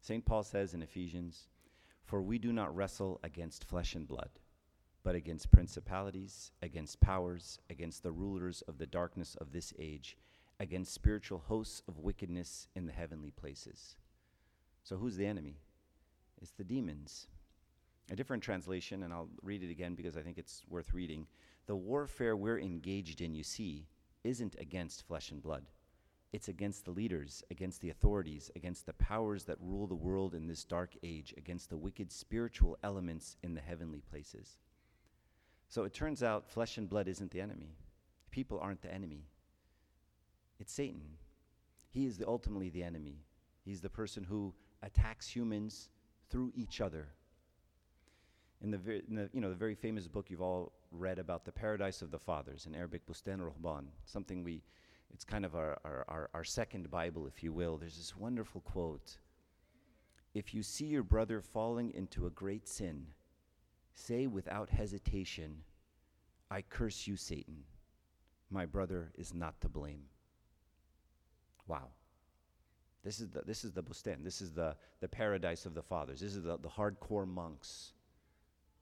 St. 0.00 0.24
Paul 0.24 0.44
says 0.44 0.74
in 0.74 0.82
Ephesians, 0.82 1.48
For 2.04 2.22
we 2.22 2.38
do 2.38 2.52
not 2.52 2.74
wrestle 2.74 3.18
against 3.24 3.64
flesh 3.64 3.94
and 3.94 4.06
blood, 4.06 4.30
but 5.04 5.14
against 5.14 5.52
principalities, 5.52 6.50
against 6.62 6.98
powers, 6.98 7.60
against 7.68 8.02
the 8.02 8.10
rulers 8.10 8.62
of 8.66 8.78
the 8.78 8.86
darkness 8.86 9.36
of 9.38 9.52
this 9.52 9.72
age, 9.78 10.16
against 10.58 10.94
spiritual 10.94 11.38
hosts 11.38 11.82
of 11.86 11.98
wickedness 11.98 12.68
in 12.74 12.86
the 12.86 12.92
heavenly 12.92 13.30
places. 13.30 13.96
So 14.82 14.96
who's 14.96 15.16
the 15.16 15.26
enemy? 15.26 15.58
It's 16.40 16.52
the 16.52 16.64
demons. 16.64 17.26
A 18.10 18.16
different 18.16 18.42
translation, 18.42 19.02
and 19.02 19.12
I'll 19.12 19.28
read 19.42 19.62
it 19.62 19.70
again 19.70 19.94
because 19.94 20.16
I 20.16 20.22
think 20.22 20.38
it's 20.38 20.62
worth 20.68 20.92
reading. 20.94 21.26
The 21.66 21.76
warfare 21.76 22.36
we're 22.36 22.58
engaged 22.58 23.20
in, 23.20 23.34
you 23.34 23.44
see, 23.44 23.86
isn't 24.24 24.56
against 24.58 25.06
flesh 25.06 25.30
and 25.30 25.42
blood. 25.42 25.64
It's 26.32 26.48
against 26.48 26.84
the 26.84 26.90
leaders, 26.90 27.44
against 27.50 27.80
the 27.80 27.90
authorities, 27.90 28.50
against 28.56 28.86
the 28.86 28.94
powers 28.94 29.44
that 29.44 29.60
rule 29.60 29.86
the 29.86 29.94
world 29.94 30.34
in 30.34 30.46
this 30.46 30.64
dark 30.64 30.94
age, 31.02 31.32
against 31.36 31.70
the 31.70 31.76
wicked 31.76 32.10
spiritual 32.10 32.76
elements 32.82 33.36
in 33.42 33.54
the 33.54 33.60
heavenly 33.60 34.00
places. 34.00 34.58
So 35.68 35.84
it 35.84 35.92
turns 35.92 36.22
out 36.22 36.48
flesh 36.48 36.78
and 36.78 36.88
blood 36.88 37.08
isn't 37.08 37.30
the 37.30 37.40
enemy. 37.40 37.76
People 38.30 38.58
aren't 38.60 38.82
the 38.82 38.92
enemy. 38.92 39.24
It's 40.58 40.72
Satan. 40.72 41.18
He 41.90 42.06
is 42.06 42.18
the, 42.18 42.26
ultimately 42.26 42.70
the 42.70 42.82
enemy. 42.82 43.24
He's 43.64 43.80
the 43.80 43.88
person 43.88 44.24
who 44.24 44.52
attacks 44.82 45.28
humans 45.28 45.88
through 46.30 46.52
each 46.54 46.80
other. 46.80 47.08
In 48.60 48.70
the, 48.70 48.78
in 49.08 49.14
the, 49.14 49.30
you 49.32 49.40
know, 49.40 49.50
the 49.50 49.54
very 49.54 49.74
famous 49.74 50.08
book 50.08 50.30
you've 50.30 50.42
all 50.42 50.72
read 50.90 51.18
about 51.18 51.44
the 51.44 51.52
paradise 51.52 52.02
of 52.02 52.10
the 52.10 52.18
fathers, 52.18 52.66
in 52.66 52.74
Arabic, 52.74 53.06
Bustan 53.06 53.40
Ruhban, 53.40 53.84
something 54.04 54.42
we, 54.42 54.62
it's 55.12 55.24
kind 55.24 55.44
of 55.44 55.54
our, 55.54 55.78
our, 55.84 56.04
our, 56.08 56.30
our 56.34 56.44
second 56.44 56.90
Bible, 56.90 57.26
if 57.26 57.42
you 57.42 57.52
will. 57.52 57.76
There's 57.76 57.96
this 57.96 58.16
wonderful 58.16 58.60
quote 58.62 59.18
If 60.34 60.54
you 60.54 60.62
see 60.62 60.86
your 60.86 61.02
brother 61.02 61.40
falling 61.40 61.92
into 61.94 62.26
a 62.26 62.30
great 62.30 62.68
sin, 62.68 63.06
say 63.94 64.26
without 64.26 64.70
hesitation, 64.70 65.58
I 66.50 66.62
curse 66.62 67.06
you, 67.06 67.16
Satan. 67.16 67.64
My 68.50 68.66
brother 68.66 69.12
is 69.16 69.34
not 69.34 69.60
to 69.62 69.68
blame. 69.68 70.02
Wow. 71.66 71.88
This 73.02 73.20
is 73.20 73.28
the, 73.30 73.42
this 73.42 73.64
is 73.64 73.72
the 73.72 73.82
Bustan. 73.82 74.22
This 74.22 74.40
is 74.40 74.52
the, 74.52 74.76
the 75.00 75.08
paradise 75.08 75.66
of 75.66 75.74
the 75.74 75.82
fathers. 75.82 76.20
This 76.20 76.34
is 76.34 76.42
the, 76.42 76.58
the 76.58 76.68
hardcore 76.68 77.28
monks. 77.28 77.92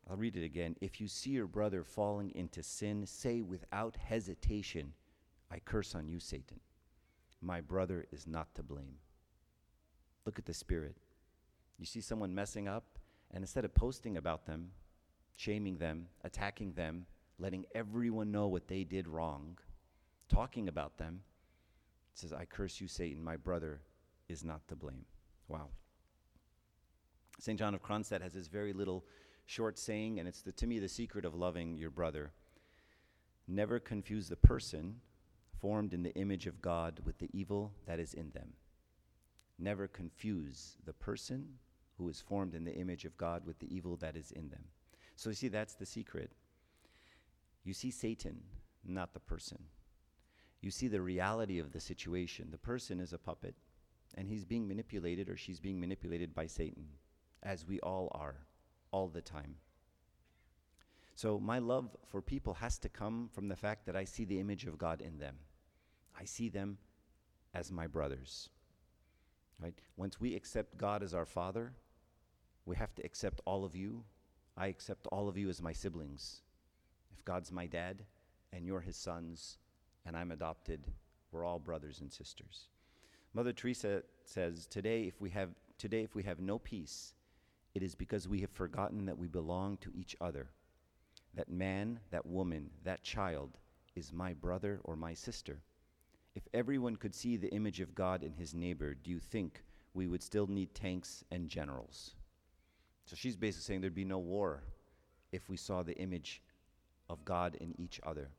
I'll 0.09 0.17
read 0.17 0.37
it 0.37 0.45
again. 0.45 0.77
If 0.81 1.01
you 1.01 1.09
see 1.09 1.31
your 1.31 1.47
brother 1.47 1.85
falling 1.85 2.33
into 2.35 2.63
sin, 2.63 3.07
say 3.07 3.41
without 3.41 3.97
hesitation, 3.97 4.93
I 5.51 5.59
curse 5.59 5.95
on 5.95 6.09
you, 6.09 6.19
Satan. 6.19 6.61
My 7.41 7.61
brother 7.61 8.07
is 8.13 8.27
not 8.27 8.55
to 8.55 8.63
blame. 8.63 8.97
Look 10.25 10.39
at 10.39 10.47
the 10.47 10.55
spirit. 10.55 10.97
You 11.79 11.87
see 11.87 12.01
someone 12.01 12.35
messing 12.35 12.69
up, 12.69 12.85
and 13.33 13.43
instead 13.43 13.65
of 13.65 13.75
posting 13.75 14.17
about 14.17 14.47
them, 14.47 14.71
shaming 15.37 15.79
them, 15.79 16.07
attacking 16.25 16.73
them, 16.73 17.07
letting 17.39 17.65
everyone 17.75 18.31
know 18.31 18.49
what 18.49 18.69
they 18.69 18.85
did 18.85 19.09
wrong, 19.09 19.59
talking 20.29 20.69
about 20.69 20.99
them, 20.99 21.21
it 22.13 22.19
says, 22.19 22.33
I 22.33 22.45
curse 22.45 22.81
you, 22.81 22.89
Satan. 22.89 23.23
My 23.23 23.37
brother 23.37 23.81
is 24.29 24.45
not 24.45 24.67
to 24.69 24.77
blame. 24.77 25.07
Wow. 25.49 25.69
St. 27.39 27.59
John 27.59 27.75
of 27.75 27.83
Kronstadt 27.83 28.23
has 28.23 28.35
this 28.35 28.49
very 28.49 28.73
little 28.73 29.05
short 29.47 29.79
saying, 29.79 30.19
and 30.19 30.29
it's 30.29 30.43
the, 30.43 30.53
to 30.53 30.67
me 30.67 30.79
the 30.79 30.89
secret 30.89 31.25
of 31.25 31.35
loving 31.35 31.77
your 31.77 31.91
brother. 31.91 32.33
Never 33.49 33.81
confuse 33.81 34.29
the 34.29 34.37
person 34.37 35.01
formed 35.61 35.95
in 35.95 36.03
the 36.03 36.15
image 36.15 36.47
of 36.47 36.61
God 36.61 37.01
with 37.05 37.19
the 37.19 37.31
evil 37.33 37.73
that 37.87 37.99
is 37.99 38.15
in 38.15 38.31
them. 38.31 38.53
Never 39.59 39.89
confuse 39.89 40.77
the 40.85 40.93
person 40.93 41.59
who 41.99 42.09
is 42.09 42.21
formed 42.21 42.55
in 42.55 42.65
the 42.65 42.75
image 42.75 43.05
of 43.05 43.17
God 43.17 43.47
with 43.47 43.59
the 43.59 43.75
evil 43.75 43.97
that 43.97 44.17
is 44.17 44.31
in 44.33 44.49
them. 44.51 44.65
So 45.17 45.31
you 45.31 45.35
see, 45.35 45.49
that's 45.49 45.75
the 45.75 45.87
secret. 45.87 46.33
You 47.65 47.75
see 47.75 47.91
Satan, 47.91 48.43
not 48.85 49.15
the 49.15 49.21
person. 49.21 49.59
You 50.61 50.71
see 50.71 50.89
the 50.89 51.01
reality 51.01 51.59
of 51.59 51.73
the 51.73 51.81
situation. 51.81 52.49
The 52.51 52.59
person 52.59 53.01
is 53.01 53.13
a 53.13 53.19
puppet, 53.19 53.55
and 54.17 54.29
he's 54.29 54.45
being 54.45 54.67
manipulated 54.67 55.29
or 55.29 55.37
she's 55.37 55.61
being 55.61 55.81
manipulated 55.81 56.35
by 56.35 56.47
Satan, 56.47 56.87
as 57.43 57.67
we 57.67 57.81
all 57.81 58.11
are, 58.15 58.47
all 58.91 59.09
the 59.09 59.21
time. 59.21 59.57
So, 61.15 61.39
my 61.39 61.59
love 61.59 61.95
for 62.07 62.23
people 62.23 62.55
has 62.55 62.79
to 62.79 62.89
come 62.89 63.29
from 63.33 63.49
the 63.49 63.57
fact 63.57 63.87
that 63.87 63.97
I 63.97 64.05
see 64.05 64.25
the 64.25 64.41
image 64.41 64.65
of 64.65 64.79
God 64.79 65.01
in 65.01 65.19
them. 65.19 65.37
I 66.19 66.25
see 66.25 66.49
them 66.49 66.79
as 67.55 67.71
my 67.71 67.87
brothers. 67.87 68.49
Right? 69.61 69.79
Once 69.97 70.21
we 70.21 70.35
accept 70.35 70.79
God 70.79 71.03
as 71.03 71.15
our 71.15 71.27
Father, 71.27 71.75
we 72.65 72.77
have 72.77 72.95
to 72.95 73.05
accept 73.05 73.41
all 73.45 73.65
of 73.65 73.77
you. 73.77 74.05
I 74.57 74.67
accept 74.67 75.07
all 75.09 75.29
of 75.29 75.39
you 75.39 75.49
as 75.49 75.63
my 75.63 75.73
siblings. 75.73 76.43
If 77.11 77.25
God's 77.25 77.51
my 77.51 77.67
dad 77.67 78.05
and 78.53 78.67
you're 78.67 78.81
his 78.81 78.97
sons 78.97 79.59
and 80.05 80.17
I'm 80.17 80.31
adopted, 80.31 80.87
we're 81.31 81.45
all 81.45 81.59
brothers 81.59 82.01
and 82.01 82.13
sisters. 82.13 82.69
Mother 83.33 83.53
Teresa 83.53 84.03
says, 84.25 84.67
"Today 84.67 85.05
if 85.05 85.21
we 85.21 85.31
have 85.31 85.55
today 85.79 86.03
if 86.03 86.15
we 86.15 86.23
have 86.25 86.41
no 86.41 86.59
peace, 86.59 87.15
it 87.75 87.83
is 87.83 87.95
because 87.95 88.29
we 88.29 88.41
have 88.41 88.51
forgotten 88.51 89.07
that 89.07 89.17
we 89.17 89.27
belong 89.27 89.79
to 89.79 89.93
each 89.95 90.15
other. 90.21 90.51
That 91.35 91.49
man, 91.49 92.01
that 92.11 92.27
woman, 92.27 92.71
that 92.85 93.03
child 93.03 93.59
is 93.95 94.13
my 94.13 94.35
brother 94.35 94.81
or 94.85 94.97
my 94.97 95.15
sister. 95.15 95.63
If 96.35 96.47
everyone 96.53 96.97
could 96.97 97.15
see 97.15 97.37
the 97.37 97.53
image 97.55 97.81
of 97.81 97.95
God 97.95 98.23
in 98.23 98.35
his 98.35 98.55
neighbor, 98.55 98.95
do 98.95 99.11
you 99.11 99.19
think 99.19 99.65
we 99.95 100.07
would 100.07 100.23
still 100.23 100.47
need 100.47 100.75
tanks 100.75 101.25
and 101.31 101.49
generals?" 101.49 102.15
So 103.13 103.17
she's 103.17 103.37
basically 103.37 103.65
saying 103.65 103.83
there'd 103.83 103.95
be 103.95 104.07
no 104.07 104.19
war 104.19 104.63
if 105.33 105.51
we 105.51 105.59
saw 105.59 105.83
the 105.83 105.95
image 105.99 106.41
of 107.11 107.27
God 107.27 107.57
in 107.57 107.79
each 107.79 108.01
other. 108.05 108.31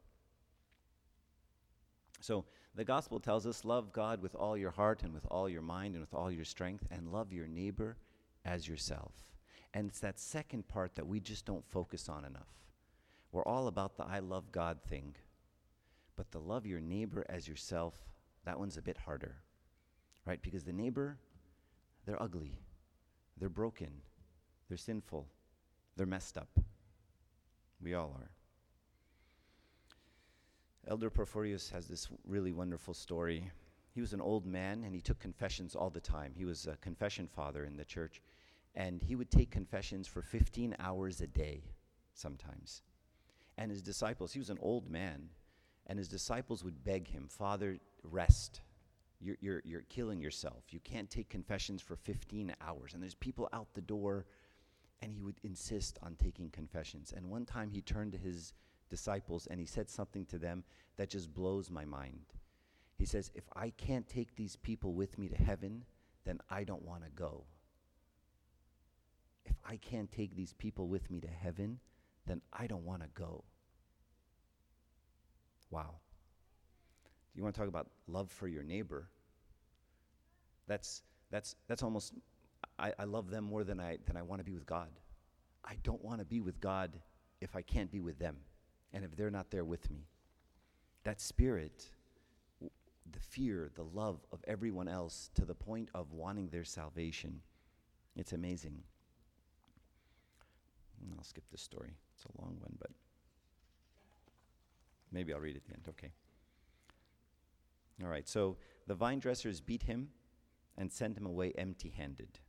So 2.22 2.46
the 2.74 2.84
gospel 2.84 3.20
tells 3.20 3.46
us 3.46 3.66
love 3.66 3.94
God 3.94 4.20
with 4.20 4.34
all 4.34 4.58
your 4.58 4.72
heart 4.72 5.04
and 5.04 5.14
with 5.14 5.28
all 5.30 5.48
your 5.48 5.62
mind 5.62 5.94
and 5.94 6.02
with 6.02 6.16
all 6.16 6.32
your 6.32 6.44
strength, 6.44 6.88
and 6.90 7.12
love 7.12 7.32
your 7.32 7.46
neighbor 7.46 7.98
as 8.46 8.68
yourself. 8.68 9.14
And 9.76 9.88
it's 9.88 10.00
that 10.00 10.20
second 10.20 10.68
part 10.68 10.96
that 10.96 11.06
we 11.06 11.20
just 11.20 11.46
don't 11.46 11.70
focus 11.70 12.10
on 12.10 12.26
enough. 12.26 12.50
We're 13.32 13.46
all 13.46 13.68
about 13.68 13.96
the 13.96 14.06
I 14.06 14.22
love 14.22 14.52
God 14.52 14.80
thing. 14.90 15.14
But 16.16 16.32
the 16.32 16.40
love 16.40 16.66
your 16.66 16.82
neighbor 16.82 17.24
as 17.30 17.48
yourself, 17.48 17.94
that 18.44 18.58
one's 18.58 18.78
a 18.78 18.82
bit 18.82 18.98
harder, 18.98 19.36
right? 20.26 20.42
Because 20.42 20.64
the 20.64 20.74
neighbor, 20.74 21.20
they're 22.08 22.22
ugly, 22.22 22.58
they're 23.38 23.50
broken, 23.50 24.02
they're 24.68 24.78
sinful, 24.78 25.28
they're 25.96 26.06
messed 26.06 26.38
up. 26.38 26.50
We 27.82 27.94
all 27.94 28.16
are. 28.20 28.32
Elder 30.88 31.10
Porphyrios 31.10 31.72
has 31.72 31.88
this 31.88 32.10
really 32.26 32.52
wonderful 32.52 32.94
story. 32.94 33.50
He 33.94 34.02
was 34.02 34.14
an 34.14 34.22
old 34.22 34.46
man 34.46 34.84
and 34.84 34.94
he 34.94 35.02
took 35.02 35.20
confessions 35.20 35.76
all 35.76 35.90
the 35.90 36.02
time. 36.02 36.34
He 36.36 36.46
was 36.46 36.68
a 36.68 36.78
confession 36.78 37.28
father 37.28 37.64
in 37.64 37.78
the 37.78 37.86
church, 37.86 38.22
and 38.76 39.02
he 39.02 39.16
would 39.16 39.32
take 39.32 39.52
confessions 39.52 40.08
for 40.08 40.22
15 40.22 40.76
hours 40.80 41.22
a 41.22 41.28
day 41.28 41.64
sometimes. 42.14 42.82
And 43.58 43.72
his 43.72 43.82
disciples, 43.82 44.34
he 44.34 44.40
was 44.40 44.50
an 44.50 44.58
old 44.62 44.90
man, 44.90 45.30
and 45.88 46.00
his 46.00 46.08
disciples 46.08 46.64
would 46.64 46.84
beg 46.84 47.08
him, 47.08 47.28
Father, 47.30 47.78
rest. 48.04 48.62
You're, 49.22 49.38
you're, 49.40 49.62
you're 49.64 49.84
killing 49.90 50.20
yourself. 50.20 50.64
You 50.72 50.80
can't 50.80 51.10
take 51.10 51.30
confessions 51.30 51.82
for 51.82 51.96
15 51.96 52.54
hours. 52.62 52.94
And 52.94 53.02
there's 53.02 53.16
people 53.16 53.48
out 53.54 53.68
the 53.74 53.82
door, 53.82 54.26
and 55.04 55.14
he 55.14 55.22
would 55.22 55.36
insist 55.44 56.00
on 56.02 56.16
taking 56.16 56.50
confessions. 56.50 57.14
And 57.16 57.30
one 57.30 57.46
time 57.46 57.70
he 57.70 57.82
turned 57.82 58.14
to 58.14 58.18
his 58.18 58.54
disciples 58.90 59.48
and 59.52 59.60
he 59.60 59.66
said 59.66 59.90
something 59.90 60.26
to 60.28 60.38
them 60.38 60.64
that 60.96 61.10
just 61.10 61.34
blows 61.34 61.70
my 61.70 61.84
mind. 61.84 62.24
He 62.98 63.04
says, 63.04 63.30
If 63.36 63.44
I 63.54 63.72
can't 63.72 64.08
take 64.08 64.34
these 64.38 64.56
people 64.56 64.94
with 64.94 65.18
me 65.18 65.28
to 65.28 65.36
heaven, 65.36 65.84
then 66.24 66.40
I 66.50 66.64
don't 66.64 66.86
want 66.86 67.04
to 67.04 67.10
go. 67.10 67.44
If 69.46 69.58
I 69.70 69.76
can't 69.76 70.10
take 70.10 70.38
these 70.38 70.54
people 70.54 70.88
with 70.88 71.12
me 71.12 71.20
to 71.20 71.28
heaven, 71.28 71.80
then 72.26 72.42
I 72.54 72.66
don't 72.66 72.86
want 72.86 73.02
to 73.02 73.10
go. 73.14 73.44
Wow. 75.70 75.96
Do 77.04 77.40
You 77.40 77.44
want 77.44 77.56
to 77.56 77.60
talk 77.60 77.68
about 77.68 77.90
love 78.08 78.32
for 78.32 78.48
your 78.48 78.64
neighbor? 78.64 79.10
That's, 80.66 81.02
that's, 81.30 81.58
that's 81.68 81.84
almost, 81.84 82.14
I, 82.80 82.94
I 82.98 83.04
love 83.04 83.30
them 83.30 83.44
more 83.46 83.64
than 83.64 83.80
I, 83.80 83.98
than 84.06 84.18
I 84.18 84.22
want 84.22 84.40
to 84.40 84.46
be 84.46 84.54
with 84.54 84.66
God. 84.66 84.90
I 85.64 85.76
don't 85.84 86.04
want 86.04 86.20
to 86.20 86.26
be 86.26 86.42
with 86.42 86.60
God 86.60 87.00
if 87.40 87.56
I 87.56 87.62
can't 87.62 87.92
be 87.92 88.00
with 88.00 88.20
them 88.20 88.38
and 88.94 89.04
if 89.04 89.16
they're 89.16 89.32
not 89.32 89.52
there 89.52 89.66
with 89.66 89.90
me. 89.90 90.08
That 91.04 91.22
spirit, 91.22 91.90
the 92.62 93.20
fear, 93.20 93.70
the 93.76 93.84
love 93.84 94.20
of 94.32 94.44
everyone 94.48 94.88
else 94.88 95.30
to 95.36 95.46
the 95.46 95.56
point 95.56 95.90
of 95.94 96.12
wanting 96.12 96.50
their 96.50 96.64
salvation, 96.64 97.42
it's 98.16 98.34
amazing. 98.34 98.84
And 101.02 101.14
I'll 101.18 101.24
skip 101.24 101.44
this 101.52 101.62
story. 101.62 101.94
It's 102.16 102.26
a 102.26 102.42
long 102.42 102.58
one, 102.60 102.76
but 102.80 102.92
maybe 105.12 105.34
I'll 105.34 105.40
read 105.40 105.56
it 105.56 105.64
at 105.64 105.66
the 105.66 105.74
end. 105.74 105.86
Okay. 105.90 106.12
All 108.02 108.10
right, 108.10 108.28
so 108.28 108.58
the 108.88 108.96
vine 108.96 109.20
dressers 109.20 109.62
beat 109.62 109.84
him 109.84 110.10
and 110.78 110.92
sent 110.92 111.18
him 111.18 111.26
away 111.26 111.54
empty 111.58 111.94
handed. 111.96 112.40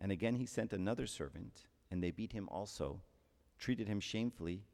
And 0.00 0.12
again 0.12 0.36
he 0.36 0.46
sent 0.46 0.72
another 0.72 1.06
servant, 1.06 1.66
and 1.90 2.02
they 2.02 2.10
beat 2.10 2.32
him 2.32 2.48
also, 2.50 3.00
treated 3.58 3.88
him 3.88 4.00
shamefully, 4.00 4.64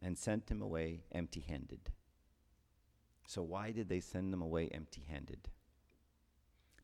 and 0.00 0.16
sent 0.16 0.50
him 0.50 0.62
away 0.62 1.02
empty 1.12 1.40
handed. 1.40 1.90
So, 3.26 3.42
why 3.42 3.72
did 3.72 3.88
they 3.88 4.00
send 4.00 4.32
him 4.32 4.40
away 4.40 4.68
empty 4.72 5.04
handed? 5.06 5.48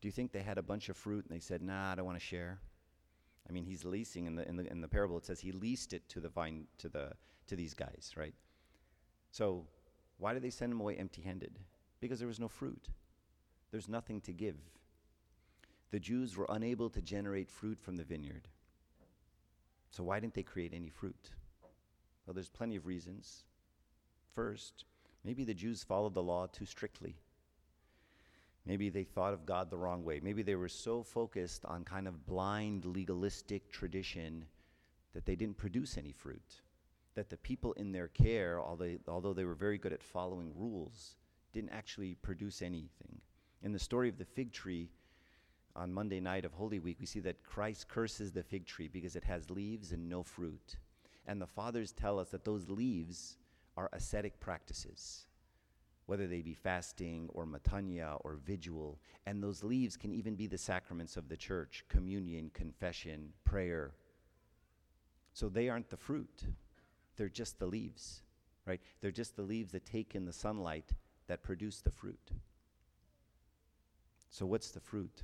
Do 0.00 0.08
you 0.08 0.12
think 0.12 0.32
they 0.32 0.42
had 0.42 0.58
a 0.58 0.62
bunch 0.62 0.90
of 0.90 0.96
fruit 0.96 1.24
and 1.26 1.34
they 1.34 1.40
said, 1.40 1.62
Nah, 1.62 1.92
I 1.92 1.94
don't 1.94 2.04
want 2.04 2.18
to 2.18 2.24
share? 2.24 2.60
I 3.48 3.52
mean, 3.52 3.64
he's 3.64 3.84
leasing 3.84 4.26
in 4.26 4.36
the, 4.36 4.46
in 4.46 4.56
the, 4.56 4.70
in 4.70 4.80
the 4.80 4.88
parable, 4.88 5.16
it 5.16 5.24
says 5.24 5.40
he 5.40 5.52
leased 5.52 5.92
it 5.92 6.06
to 6.10 6.20
the 6.20 6.28
vine, 6.28 6.66
to, 6.78 6.88
the, 6.88 7.12
to 7.46 7.56
these 7.56 7.74
guys, 7.74 8.12
right? 8.16 8.34
So, 9.30 9.64
why 10.18 10.34
did 10.34 10.42
they 10.42 10.50
send 10.50 10.72
him 10.72 10.80
away 10.80 10.96
empty 10.96 11.22
handed? 11.22 11.58
Because 12.00 12.18
there 12.18 12.28
was 12.28 12.40
no 12.40 12.48
fruit, 12.48 12.88
there's 13.70 13.88
nothing 13.88 14.20
to 14.22 14.32
give. 14.32 14.56
The 15.91 16.00
Jews 16.00 16.37
were 16.37 16.47
unable 16.49 16.91
to 16.91 17.00
generate 17.00 17.50
fruit 17.50 17.79
from 17.79 17.97
the 17.97 18.05
vineyard. 18.05 18.49
So, 19.91 20.03
why 20.03 20.19
didn't 20.19 20.35
they 20.35 20.43
create 20.43 20.75
any 20.75 20.88
fruit? 20.88 21.31
Well, 22.26 22.35
there's 22.35 22.49
plenty 22.49 22.76
of 22.76 22.87
reasons. 22.87 23.45
First, 24.35 24.85
maybe 25.25 25.45
the 25.45 25.55
Jews 25.55 25.85
followed 25.85 26.14
the 26.14 26.23
law 26.23 26.47
too 26.47 26.67
strictly. 26.67 27.17
Maybe 28.67 28.88
they 28.88 29.05
thought 29.05 29.35
of 29.35 29.45
God 29.45 29.71
the 29.71 29.76
wrong 29.76 30.05
way. 30.05 30.21
Maybe 30.23 30.43
they 30.43 30.55
were 30.55 30.69
so 30.69 31.03
focused 31.03 31.64
on 31.67 31.85
kind 31.85 32.09
of 32.09 32.26
blind 32.26 32.87
legalistic 32.87 33.71
tradition 33.71 34.47
that 35.12 35.26
they 35.26 35.37
didn't 35.37 35.59
produce 35.59 35.99
any 35.99 36.12
fruit. 36.12 36.62
That 37.14 37.31
the 37.31 37.37
people 37.37 37.75
in 37.75 37.93
their 37.93 38.09
care, 38.09 38.61
although, 38.61 38.97
although 39.07 39.35
they 39.35 39.45
were 39.45 39.55
very 39.55 39.79
good 39.79 39.93
at 39.93 40.03
following 40.03 40.53
rules, 40.57 41.17
didn't 41.53 41.71
actually 41.71 42.17
produce 42.17 42.62
anything. 42.62 43.21
In 43.62 43.73
the 43.73 43.79
story 43.79 44.09
of 44.09 44.19
the 44.19 44.25
fig 44.25 44.53
tree, 44.53 44.91
on 45.76 45.93
Monday 45.93 46.21
night 46.21 46.45
of 46.45 46.52
Holy 46.52 46.78
Week, 46.78 46.99
we 47.00 47.07
see 47.07 47.21
that 47.21 47.43
Christ 47.43 47.88
curses 47.88 48.33
the 48.33 48.43
fig 48.43 48.66
tree 48.66 48.88
because 48.88 49.16
it 49.16 49.25
has 49.25 49.50
leaves 49.50 49.93
and 49.93 50.09
no 50.09 50.23
fruit. 50.23 50.76
And 51.26 51.40
the 51.40 51.47
fathers 51.47 51.93
tell 51.93 52.19
us 52.19 52.31
that 52.31 52.45
those 52.45 52.69
leaves 52.69 53.38
are 53.76 53.90
ascetic 53.93 54.38
practices, 54.38 55.26
whether 56.07 56.26
they 56.26 56.43
be 56.43 56.54
fasting 56.54 57.28
or 57.33 57.47
matanya 57.47 58.19
or 58.21 58.37
vigil. 58.45 59.00
And 59.26 59.43
those 59.43 59.64
leaves 59.64 59.97
can 59.97 60.12
even 60.12 60.37
be 60.37 60.47
the 60.47 60.59
sacraments 60.59 61.16
of 61.16 61.28
the 61.28 61.37
church 61.37 61.85
communion, 61.88 62.50
confession, 62.54 63.33
prayer. 63.45 63.93
So 65.33 65.49
they 65.49 65.69
aren't 65.69 65.90
the 65.90 65.97
fruit, 65.97 66.45
they're 67.16 67.28
just 67.28 67.59
the 67.59 67.66
leaves, 67.66 68.23
right? 68.64 68.81
They're 69.00 69.11
just 69.11 69.35
the 69.35 69.43
leaves 69.43 69.73
that 69.73 69.87
take 69.87 70.14
in 70.14 70.25
the 70.25 70.33
sunlight 70.33 70.93
that 71.26 71.43
produce 71.43 71.81
the 71.81 71.90
fruit. 71.90 72.31
So, 74.31 74.47
what's 74.47 74.71
the 74.71 74.81
fruit? 74.81 75.23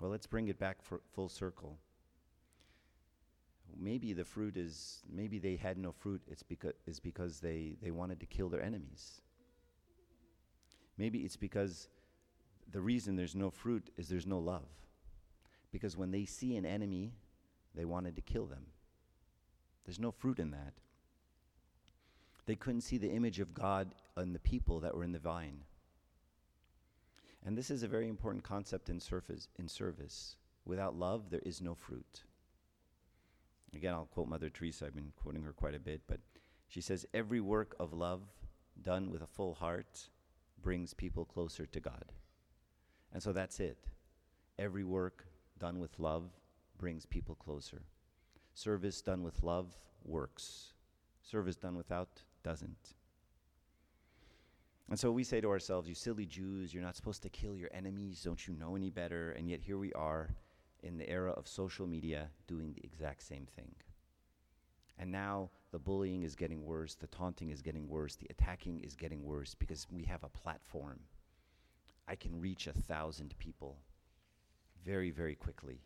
Well, 0.00 0.10
let's 0.10 0.26
bring 0.26 0.48
it 0.48 0.58
back 0.58 0.82
for 0.82 1.00
full 1.12 1.28
circle. 1.28 1.78
Maybe 3.76 4.12
the 4.12 4.24
fruit 4.24 4.56
is, 4.56 5.02
maybe 5.12 5.38
they 5.38 5.56
had 5.56 5.76
no 5.76 5.92
fruit, 5.92 6.22
it's 6.30 6.42
because, 6.42 6.72
is 6.86 7.00
because 7.00 7.40
they, 7.40 7.76
they 7.82 7.90
wanted 7.90 8.20
to 8.20 8.26
kill 8.26 8.48
their 8.48 8.62
enemies. 8.62 9.20
Maybe 10.96 11.20
it's 11.20 11.36
because 11.36 11.88
the 12.70 12.80
reason 12.80 13.16
there's 13.16 13.34
no 13.34 13.50
fruit 13.50 13.90
is 13.96 14.08
there's 14.08 14.26
no 14.26 14.38
love. 14.38 14.68
Because 15.70 15.96
when 15.96 16.10
they 16.10 16.24
see 16.24 16.56
an 16.56 16.64
enemy, 16.64 17.12
they 17.74 17.84
wanted 17.84 18.16
to 18.16 18.22
kill 18.22 18.46
them. 18.46 18.66
There's 19.84 20.00
no 20.00 20.10
fruit 20.10 20.38
in 20.38 20.50
that. 20.52 20.74
They 22.46 22.56
couldn't 22.56 22.80
see 22.80 22.98
the 22.98 23.10
image 23.10 23.40
of 23.40 23.54
God 23.54 23.94
in 24.16 24.32
the 24.32 24.38
people 24.38 24.80
that 24.80 24.94
were 24.94 25.04
in 25.04 25.12
the 25.12 25.18
vine. 25.18 25.60
And 27.48 27.56
this 27.56 27.70
is 27.70 27.82
a 27.82 27.88
very 27.88 28.08
important 28.08 28.44
concept 28.44 28.90
in 28.90 29.00
service. 29.00 29.48
In 29.58 29.68
service. 29.68 30.36
Without 30.66 30.98
love, 30.98 31.30
there 31.30 31.40
is 31.46 31.62
no 31.62 31.74
fruit. 31.74 32.24
Again, 33.74 33.94
I'll 33.94 34.04
quote 34.04 34.28
Mother 34.28 34.50
Teresa. 34.50 34.84
I've 34.84 34.94
been 34.94 35.14
quoting 35.16 35.42
her 35.44 35.54
quite 35.54 35.74
a 35.74 35.78
bit, 35.78 36.02
but 36.06 36.20
she 36.68 36.82
says, 36.82 37.06
Every 37.14 37.40
work 37.40 37.74
of 37.80 37.94
love 37.94 38.20
done 38.82 39.10
with 39.10 39.22
a 39.22 39.26
full 39.26 39.54
heart 39.54 40.10
brings 40.60 40.92
people 40.92 41.24
closer 41.24 41.64
to 41.64 41.80
God. 41.80 42.12
And 43.14 43.22
so 43.22 43.32
that's 43.32 43.60
it. 43.60 43.78
Every 44.58 44.84
work 44.84 45.24
done 45.58 45.78
with 45.78 45.98
love 45.98 46.24
brings 46.76 47.06
people 47.06 47.34
closer. 47.34 47.80
Service 48.52 49.00
done 49.00 49.22
with 49.22 49.42
love 49.42 49.74
works. 50.04 50.74
Service 51.22 51.56
done 51.56 51.78
without 51.78 52.20
doesn't. 52.44 52.92
And 54.88 54.98
so 54.98 55.12
we 55.12 55.24
say 55.24 55.40
to 55.40 55.50
ourselves, 55.50 55.88
You 55.88 55.94
silly 55.94 56.24
Jews, 56.24 56.72
you're 56.72 56.82
not 56.82 56.96
supposed 56.96 57.22
to 57.22 57.28
kill 57.28 57.56
your 57.56 57.70
enemies. 57.72 58.22
Don't 58.22 58.46
you 58.46 58.54
know 58.54 58.74
any 58.74 58.90
better? 58.90 59.32
And 59.32 59.48
yet 59.48 59.60
here 59.60 59.78
we 59.78 59.92
are 59.92 60.30
in 60.82 60.96
the 60.96 61.08
era 61.08 61.32
of 61.32 61.46
social 61.46 61.86
media 61.86 62.30
doing 62.46 62.72
the 62.72 62.84
exact 62.84 63.22
same 63.22 63.46
thing. 63.54 63.74
And 64.98 65.12
now 65.12 65.50
the 65.70 65.78
bullying 65.78 66.22
is 66.22 66.34
getting 66.34 66.64
worse, 66.64 66.94
the 66.94 67.06
taunting 67.08 67.50
is 67.50 67.62
getting 67.62 67.88
worse, 67.88 68.16
the 68.16 68.26
attacking 68.30 68.80
is 68.80 68.96
getting 68.96 69.22
worse 69.22 69.54
because 69.54 69.86
we 69.90 70.02
have 70.04 70.24
a 70.24 70.28
platform. 70.28 71.00
I 72.08 72.16
can 72.16 72.40
reach 72.40 72.66
a 72.66 72.72
thousand 72.72 73.34
people 73.38 73.76
very, 74.84 75.10
very 75.10 75.34
quickly. 75.34 75.82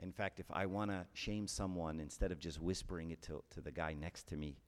In 0.00 0.12
fact, 0.12 0.40
if 0.40 0.46
I 0.50 0.66
want 0.66 0.90
to 0.90 1.06
shame 1.14 1.46
someone, 1.46 2.00
instead 2.00 2.32
of 2.32 2.38
just 2.38 2.60
whispering 2.60 3.12
it 3.12 3.22
to, 3.22 3.42
to 3.50 3.60
the 3.60 3.70
guy 3.70 3.94
next 3.94 4.26
to 4.28 4.36
me, 4.36 4.58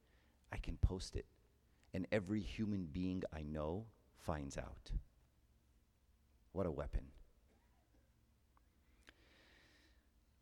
I 0.53 0.57
can 0.57 0.79
post 0.79 1.17
it. 1.17 1.27
And 1.99 2.07
every 2.13 2.41
human 2.41 2.87
being 2.93 3.25
I 3.35 3.43
know 3.43 3.87
finds 4.19 4.57
out. 4.57 4.93
What 6.53 6.65
a 6.65 6.71
weapon. 6.71 7.07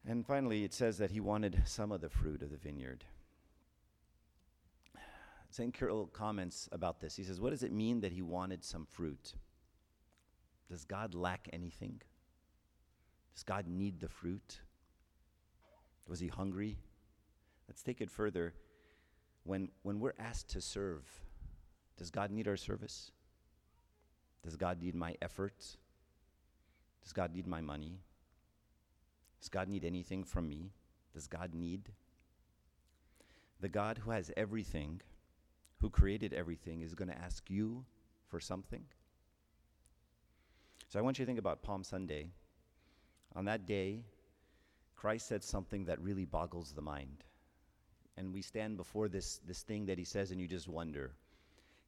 And 0.07 0.27
finally, 0.27 0.65
it 0.65 0.75
says 0.75 0.99
that 0.99 1.13
he 1.13 1.19
wanted 1.19 1.63
some 1.65 1.93
of 1.93 2.03
the 2.03 2.11
fruit 2.11 2.43
of 2.43 2.51
the 2.51 2.59
vineyard. 2.59 3.05
St. 5.49 5.75
Cyril 5.75 6.09
comments 6.09 6.69
about 6.73 7.01
this. 7.01 7.17
He 7.17 7.25
says, 7.25 7.41
What 7.41 7.53
does 7.53 7.63
it 7.63 7.73
mean 7.73 8.03
that 8.03 8.13
he 8.13 8.21
wanted 8.21 8.63
some 8.63 8.85
fruit? 8.85 9.33
Does 10.69 10.85
God 10.85 11.15
lack 11.15 11.49
anything? 11.55 12.03
Does 13.35 13.45
God 13.45 13.67
need 13.67 14.01
the 14.01 14.11
fruit? 14.11 14.61
Was 16.07 16.21
he 16.21 16.29
hungry? 16.29 16.77
Let's 17.67 17.83
take 17.83 18.03
it 18.03 18.11
further. 18.11 18.53
When, 19.45 19.71
when 19.85 20.01
we're 20.01 20.13
asked 20.19 20.51
to 20.51 20.61
serve, 20.61 21.23
does 21.99 22.11
God 22.11 22.31
need 22.31 22.49
our 22.49 22.57
service? 22.57 23.11
Does 24.43 24.57
God 24.57 24.81
need 24.81 24.95
my 24.95 25.17
effort? 25.23 25.77
Does 27.03 27.13
God 27.13 27.35
need 27.35 27.47
my 27.47 27.61
money? 27.61 28.01
Does 29.41 29.49
God 29.49 29.69
need 29.69 29.85
anything 29.85 30.25
from 30.25 30.49
me? 30.49 30.71
Does 31.15 31.27
God 31.27 31.55
need? 31.55 31.91
The 33.61 33.69
God 33.69 33.99
who 33.99 34.11
has 34.11 34.31
everything, 34.37 35.01
who 35.81 35.89
created 35.89 36.33
everything, 36.33 36.83
is 36.83 36.95
going 36.95 37.09
to 37.09 37.19
ask 37.19 37.49
you 37.49 37.85
for 38.27 38.41
something. 38.41 38.85
So 40.89 40.99
I 40.99 41.03
want 41.03 41.19
you 41.19 41.25
to 41.25 41.27
think 41.27 41.39
about 41.39 41.63
Palm 41.63 41.83
Sunday. 41.83 42.29
On 43.35 43.45
that 43.47 43.67
day, 43.67 44.03
Christ 44.95 45.29
said 45.29 45.43
something 45.43 45.85
that 45.87 46.01
really 46.01 46.25
boggles 46.25 46.73
the 46.73 46.83
mind. 46.83 47.25
And 48.17 48.33
we 48.33 48.43
stand 48.43 48.77
before 48.77 49.09
this, 49.09 49.39
this 49.47 49.63
thing 49.63 49.87
that 49.87 49.99
he 49.99 50.05
says, 50.05 50.31
and 50.31 50.41
you 50.41 50.47
just 50.47 50.69
wonder. 50.69 51.15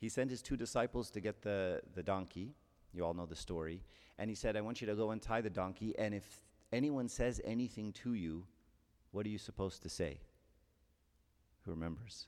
He 0.01 0.09
sent 0.09 0.31
his 0.31 0.43
two 0.43 0.57
disciples 0.57 1.11
to 1.11 1.21
get 1.21 1.43
the, 1.43 1.81
the 1.95 2.03
donkey. 2.03 2.55
You 2.93 3.05
all 3.05 3.15
know 3.15 3.27
the 3.27 3.37
story. 3.37 3.83
And 4.19 4.31
he 4.31 4.37
said, 4.37 4.57
I 4.57 4.61
want 4.61 4.81
you 4.81 4.87
to 4.87 4.95
go 4.95 5.11
and 5.11 5.21
tie 5.21 5.41
the 5.41 5.51
donkey, 5.51 5.95
and 5.99 6.15
if 6.15 6.41
anyone 6.73 7.09
says 7.09 7.41
anything 7.45 7.93
to 8.05 8.15
you, 8.15 8.45
what 9.13 9.27
are 9.27 9.29
you 9.29 9.39
supposed 9.39 9.83
to 9.83 9.89
say? 9.89 10.21
Who 11.65 11.71
remembers? 11.73 12.27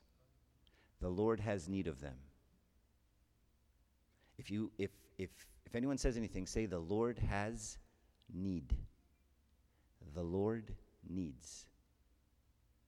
The 1.00 1.08
Lord 1.08 1.40
has 1.40 1.68
need 1.68 1.86
of 1.86 2.00
them. 2.00 2.16
If 4.38 4.50
you 4.50 4.70
if 4.78 4.90
if 5.18 5.30
if 5.66 5.74
anyone 5.74 5.98
says 5.98 6.16
anything, 6.16 6.46
say 6.46 6.66
the 6.66 6.78
Lord 6.78 7.18
has 7.18 7.78
need. 8.32 8.74
The 10.14 10.22
Lord 10.22 10.74
needs. 11.08 11.66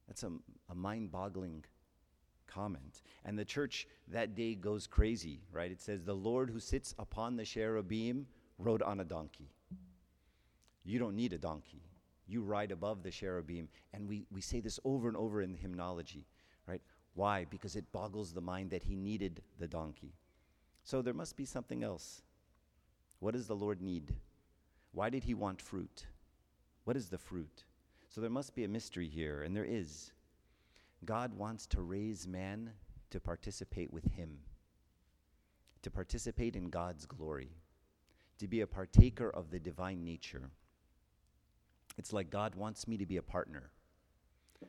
That's 0.09 0.23
a, 0.23 0.33
a 0.71 0.75
mind 0.75 1.11
boggling 1.11 1.65
comment. 2.53 3.03
And 3.25 3.39
the 3.39 3.45
church 3.45 3.87
that 4.09 4.35
day 4.35 4.55
goes 4.55 4.87
crazy, 4.87 5.41
right? 5.53 5.71
It 5.71 5.81
says, 5.81 6.03
The 6.03 6.15
Lord 6.15 6.51
who 6.51 6.61
sits 6.61 6.95
upon 6.99 7.37
the 7.37 7.45
cherubim 7.45 8.27
rode 8.59 8.83
on 8.83 9.01
a 9.01 9.05
donkey. 9.05 9.51
You 10.85 10.99
don't 10.99 11.17
need 11.17 11.33
a 11.33 11.39
donkey. 11.39 11.83
You 12.27 12.43
ride 12.43 12.73
above 12.73 13.03
the 13.03 13.11
cherubim. 13.11 13.69
And 13.93 14.09
we, 14.09 14.27
we 14.31 14.41
say 14.41 14.61
this 14.61 14.81
over 14.85 15.09
and 15.09 15.17
over 15.17 15.43
in 15.43 15.53
the 15.53 15.59
hymnology, 15.59 16.27
right? 16.67 16.83
Why? 17.15 17.47
Because 17.49 17.77
it 17.77 17.93
boggles 17.93 18.33
the 18.33 18.41
mind 18.41 18.71
that 18.71 18.83
he 18.83 18.97
needed 18.97 19.43
the 19.59 19.69
donkey. 19.69 20.15
So 20.85 21.03
there 21.03 21.15
must 21.15 21.37
be 21.37 21.45
something 21.45 21.83
else. 21.83 22.23
What 23.21 23.35
does 23.35 23.47
the 23.47 23.57
Lord 23.57 23.81
need? 23.81 24.15
Why 24.93 25.11
did 25.11 25.25
he 25.25 25.35
want 25.35 25.63
fruit? 25.63 26.07
What 26.85 26.97
is 26.97 27.09
the 27.09 27.19
fruit? 27.19 27.65
So 28.09 28.21
there 28.21 28.31
must 28.31 28.55
be 28.55 28.65
a 28.65 28.69
mystery 28.69 29.09
here, 29.09 29.43
and 29.43 29.57
there 29.57 29.65
is. 29.65 30.13
God 31.05 31.35
wants 31.35 31.67
to 31.69 31.83
raise 31.83 32.29
man 32.29 32.71
to 33.11 33.21
participate 33.21 33.93
with 33.93 34.05
him, 34.13 34.39
to 35.83 35.91
participate 35.91 36.55
in 36.55 36.71
God's 36.71 37.07
glory, 37.07 37.51
to 38.39 38.47
be 38.47 38.61
a 38.61 38.67
partaker 38.67 39.29
of 39.29 39.51
the 39.51 39.59
divine 39.59 40.05
nature. 40.05 40.51
It's 41.99 42.13
like 42.13 42.31
God 42.31 42.55
wants 42.55 42.87
me 42.87 42.97
to 42.97 43.07
be 43.07 43.17
a 43.17 43.23
partner, 43.23 43.71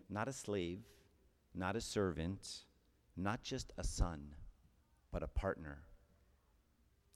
not 0.09 0.27
a 0.27 0.33
slave, 0.33 0.81
not 1.53 1.75
a 1.75 1.81
servant, 1.81 2.65
not 3.15 3.43
just 3.43 3.71
a 3.77 3.83
son, 3.83 4.33
but 5.11 5.23
a 5.23 5.27
partner. 5.27 5.83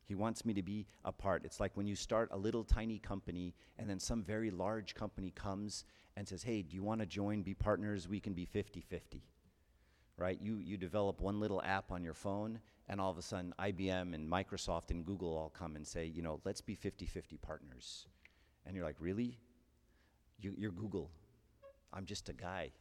He 0.07 0.15
wants 0.15 0.45
me 0.45 0.53
to 0.53 0.63
be 0.63 0.87
a 1.03 1.11
part. 1.11 1.43
It's 1.43 1.59
like 1.59 1.75
when 1.75 1.85
you 1.85 1.95
start 1.95 2.29
a 2.31 2.37
little 2.37 2.63
tiny 2.63 2.97
company 2.97 3.53
and 3.77 3.89
then 3.89 3.99
some 3.99 4.23
very 4.23 4.49
large 4.49 4.95
company 4.95 5.31
comes 5.31 5.83
and 6.15 6.25
says, 6.25 6.43
Hey, 6.43 6.61
do 6.61 6.75
you 6.75 6.83
want 6.83 7.01
to 7.01 7.05
join, 7.05 7.41
be 7.41 7.53
partners? 7.53 8.07
We 8.07 8.21
can 8.21 8.33
be 8.33 8.45
50 8.45 8.79
50. 8.79 9.21
Right? 10.17 10.39
You, 10.41 10.59
you 10.59 10.77
develop 10.77 11.19
one 11.19 11.41
little 11.41 11.61
app 11.61 11.91
on 11.91 12.03
your 12.03 12.15
phone, 12.15 12.59
and 12.89 12.99
all 12.99 13.11
of 13.11 13.19
a 13.19 13.21
sudden, 13.21 13.53
IBM 13.59 14.15
and 14.15 14.27
Microsoft 14.27 14.89
and 14.89 15.05
Google 15.05 15.37
all 15.37 15.49
come 15.49 15.75
and 15.75 15.85
say, 15.85 16.05
You 16.05 16.21
know, 16.21 16.39
let's 16.45 16.61
be 16.61 16.73
50 16.73 17.05
50 17.05 17.37
partners. 17.37 18.07
And 18.65 18.75
you're 18.75 18.85
like, 18.85 18.95
Really? 18.99 19.37
You, 20.39 20.53
you're 20.57 20.71
Google. 20.71 21.11
I'm 21.93 22.05
just 22.05 22.29
a 22.29 22.33
guy. 22.33 22.71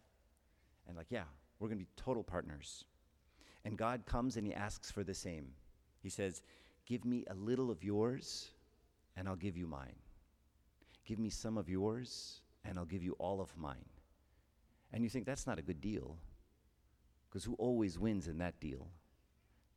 And 0.86 0.96
like, 0.96 1.06
yeah, 1.10 1.24
we're 1.58 1.68
going 1.68 1.78
to 1.78 1.84
be 1.84 1.90
total 1.96 2.22
partners. 2.22 2.84
And 3.64 3.76
God 3.76 4.06
comes 4.06 4.36
and 4.36 4.46
He 4.46 4.54
asks 4.54 4.90
for 4.90 5.02
the 5.02 5.14
same. 5.14 5.48
He 6.02 6.08
says, 6.08 6.42
Give 6.86 7.04
me 7.04 7.24
a 7.28 7.34
little 7.34 7.70
of 7.70 7.82
yours, 7.82 8.50
and 9.16 9.28
I'll 9.28 9.36
give 9.36 9.56
you 9.56 9.66
mine. 9.66 9.96
Give 11.04 11.18
me 11.18 11.30
some 11.30 11.58
of 11.58 11.68
yours, 11.68 12.40
and 12.64 12.78
I'll 12.78 12.84
give 12.84 13.02
you 13.02 13.16
all 13.18 13.40
of 13.40 13.56
mine. 13.56 13.84
And 14.92 15.02
you 15.02 15.10
think 15.10 15.26
that's 15.26 15.46
not 15.46 15.58
a 15.58 15.62
good 15.62 15.80
deal, 15.80 16.16
because 17.28 17.44
who 17.44 17.54
always 17.54 17.98
wins 17.98 18.28
in 18.28 18.38
that 18.38 18.60
deal? 18.60 18.88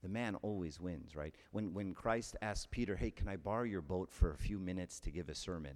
The 0.02 0.10
man 0.10 0.36
always 0.36 0.80
wins, 0.80 1.16
right? 1.16 1.36
When, 1.52 1.74
when 1.74 1.94
Christ 1.94 2.38
asked 2.42 2.72
Peter, 2.72 2.96
Hey, 2.96 3.12
can 3.12 3.28
I 3.28 3.36
borrow 3.36 3.64
your 3.64 3.82
boat 3.82 4.10
for 4.12 4.32
a 4.32 4.38
few 4.38 4.60
minutes 4.60 5.00
to 5.02 5.12
give 5.12 5.30
a 5.30 5.36
sermon? 5.36 5.76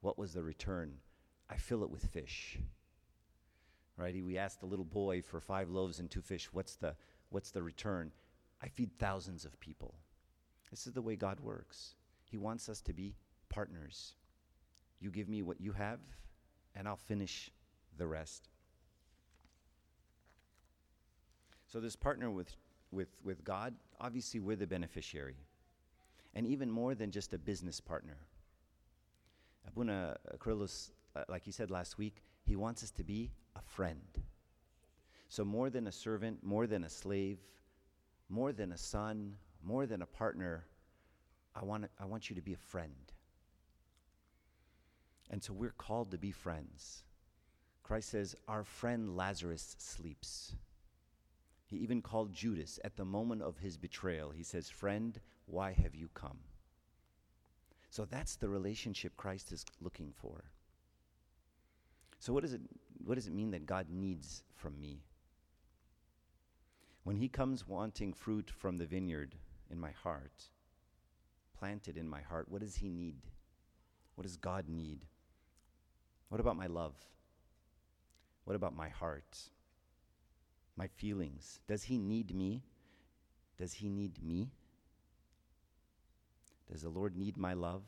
What 0.00 0.18
was 0.18 0.32
the 0.32 0.42
return? 0.42 0.98
I 1.50 1.56
fill 1.56 1.82
it 1.82 1.90
with 1.90 2.06
fish. 2.06 2.58
Right? 3.96 4.14
We 4.24 4.38
asked 4.38 4.60
the 4.60 4.66
little 4.66 4.84
boy 4.84 5.22
for 5.22 5.40
five 5.40 5.70
loaves 5.70 5.98
and 5.98 6.10
two 6.10 6.22
fish, 6.22 6.52
what's 6.52 6.76
the, 6.76 6.94
what's 7.30 7.50
the 7.50 7.62
return? 7.62 8.12
I 8.62 8.68
feed 8.68 8.90
thousands 8.98 9.44
of 9.44 9.58
people. 9.58 9.94
This 10.72 10.86
is 10.86 10.94
the 10.94 11.02
way 11.02 11.16
God 11.16 11.38
works. 11.38 11.94
He 12.24 12.38
wants 12.38 12.70
us 12.70 12.80
to 12.80 12.94
be 12.94 13.14
partners. 13.50 14.14
You 15.00 15.10
give 15.10 15.28
me 15.28 15.42
what 15.42 15.60
you 15.60 15.72
have, 15.72 16.00
and 16.74 16.88
I'll 16.88 16.96
finish 16.96 17.52
the 17.98 18.06
rest. 18.06 18.48
So, 21.68 21.78
this 21.78 21.94
partner 21.94 22.30
with, 22.30 22.56
with, 22.90 23.08
with 23.22 23.44
God, 23.44 23.74
obviously 24.00 24.40
we're 24.40 24.56
the 24.56 24.66
beneficiary. 24.66 25.36
And 26.34 26.46
even 26.46 26.70
more 26.70 26.94
than 26.94 27.10
just 27.10 27.34
a 27.34 27.38
business 27.38 27.78
partner. 27.78 28.16
Abuna 29.68 30.16
Kyrillos, 30.38 30.90
uh, 31.14 31.24
like 31.28 31.44
he 31.44 31.50
said 31.50 31.70
last 31.70 31.98
week, 31.98 32.22
he 32.44 32.56
wants 32.56 32.82
us 32.82 32.90
to 32.92 33.04
be 33.04 33.30
a 33.56 33.60
friend. 33.60 34.00
So, 35.28 35.44
more 35.44 35.68
than 35.68 35.86
a 35.86 35.92
servant, 35.92 36.42
more 36.42 36.66
than 36.66 36.84
a 36.84 36.88
slave, 36.88 37.38
more 38.30 38.52
than 38.52 38.72
a 38.72 38.78
son, 38.78 39.34
more 39.64 39.86
than 39.86 40.02
a 40.02 40.06
partner, 40.06 40.66
I 41.54 41.64
want, 41.64 41.86
I 42.00 42.04
want 42.04 42.30
you 42.30 42.36
to 42.36 42.42
be 42.42 42.54
a 42.54 42.58
friend. 42.58 43.12
And 45.30 45.42
so 45.42 45.52
we're 45.52 45.70
called 45.70 46.10
to 46.10 46.18
be 46.18 46.30
friends. 46.30 47.04
Christ 47.82 48.10
says, 48.10 48.36
Our 48.48 48.64
friend 48.64 49.16
Lazarus 49.16 49.76
sleeps. 49.78 50.54
He 51.66 51.78
even 51.78 52.02
called 52.02 52.32
Judas 52.32 52.78
at 52.84 52.96
the 52.96 53.04
moment 53.04 53.42
of 53.42 53.58
his 53.58 53.76
betrayal. 53.76 54.30
He 54.30 54.42
says, 54.42 54.68
Friend, 54.68 55.18
why 55.46 55.72
have 55.72 55.94
you 55.94 56.08
come? 56.14 56.38
So 57.88 58.04
that's 58.04 58.36
the 58.36 58.48
relationship 58.48 59.16
Christ 59.16 59.52
is 59.52 59.64
looking 59.80 60.12
for. 60.14 60.44
So, 62.18 62.32
what 62.32 62.42
does 62.42 62.52
it, 62.52 62.60
what 63.04 63.16
does 63.16 63.26
it 63.26 63.34
mean 63.34 63.50
that 63.50 63.66
God 63.66 63.86
needs 63.90 64.44
from 64.54 64.80
me? 64.80 65.02
When 67.04 67.16
He 67.16 67.28
comes 67.28 67.66
wanting 67.66 68.12
fruit 68.12 68.50
from 68.50 68.78
the 68.78 68.86
vineyard 68.86 69.34
in 69.72 69.80
my 69.80 69.90
heart, 69.90 70.44
planted 71.58 71.96
in 71.96 72.08
my 72.08 72.20
heart, 72.20 72.48
what 72.48 72.60
does 72.60 72.76
He 72.76 72.88
need? 72.88 73.16
What 74.14 74.24
does 74.24 74.36
God 74.36 74.68
need? 74.68 75.06
What 76.28 76.40
about 76.40 76.56
my 76.56 76.66
love? 76.66 76.94
What 78.44 78.54
about 78.54 78.76
my 78.76 78.88
heart? 78.88 79.38
My 80.76 80.86
feelings? 80.86 81.60
Does 81.66 81.84
He 81.84 81.98
need 81.98 82.34
me? 82.34 82.62
Does 83.58 83.72
He 83.72 83.88
need 83.88 84.22
me? 84.22 84.50
Does 86.70 86.82
the 86.82 86.88
Lord 86.88 87.16
need 87.16 87.36
my 87.36 87.54
love? 87.54 87.82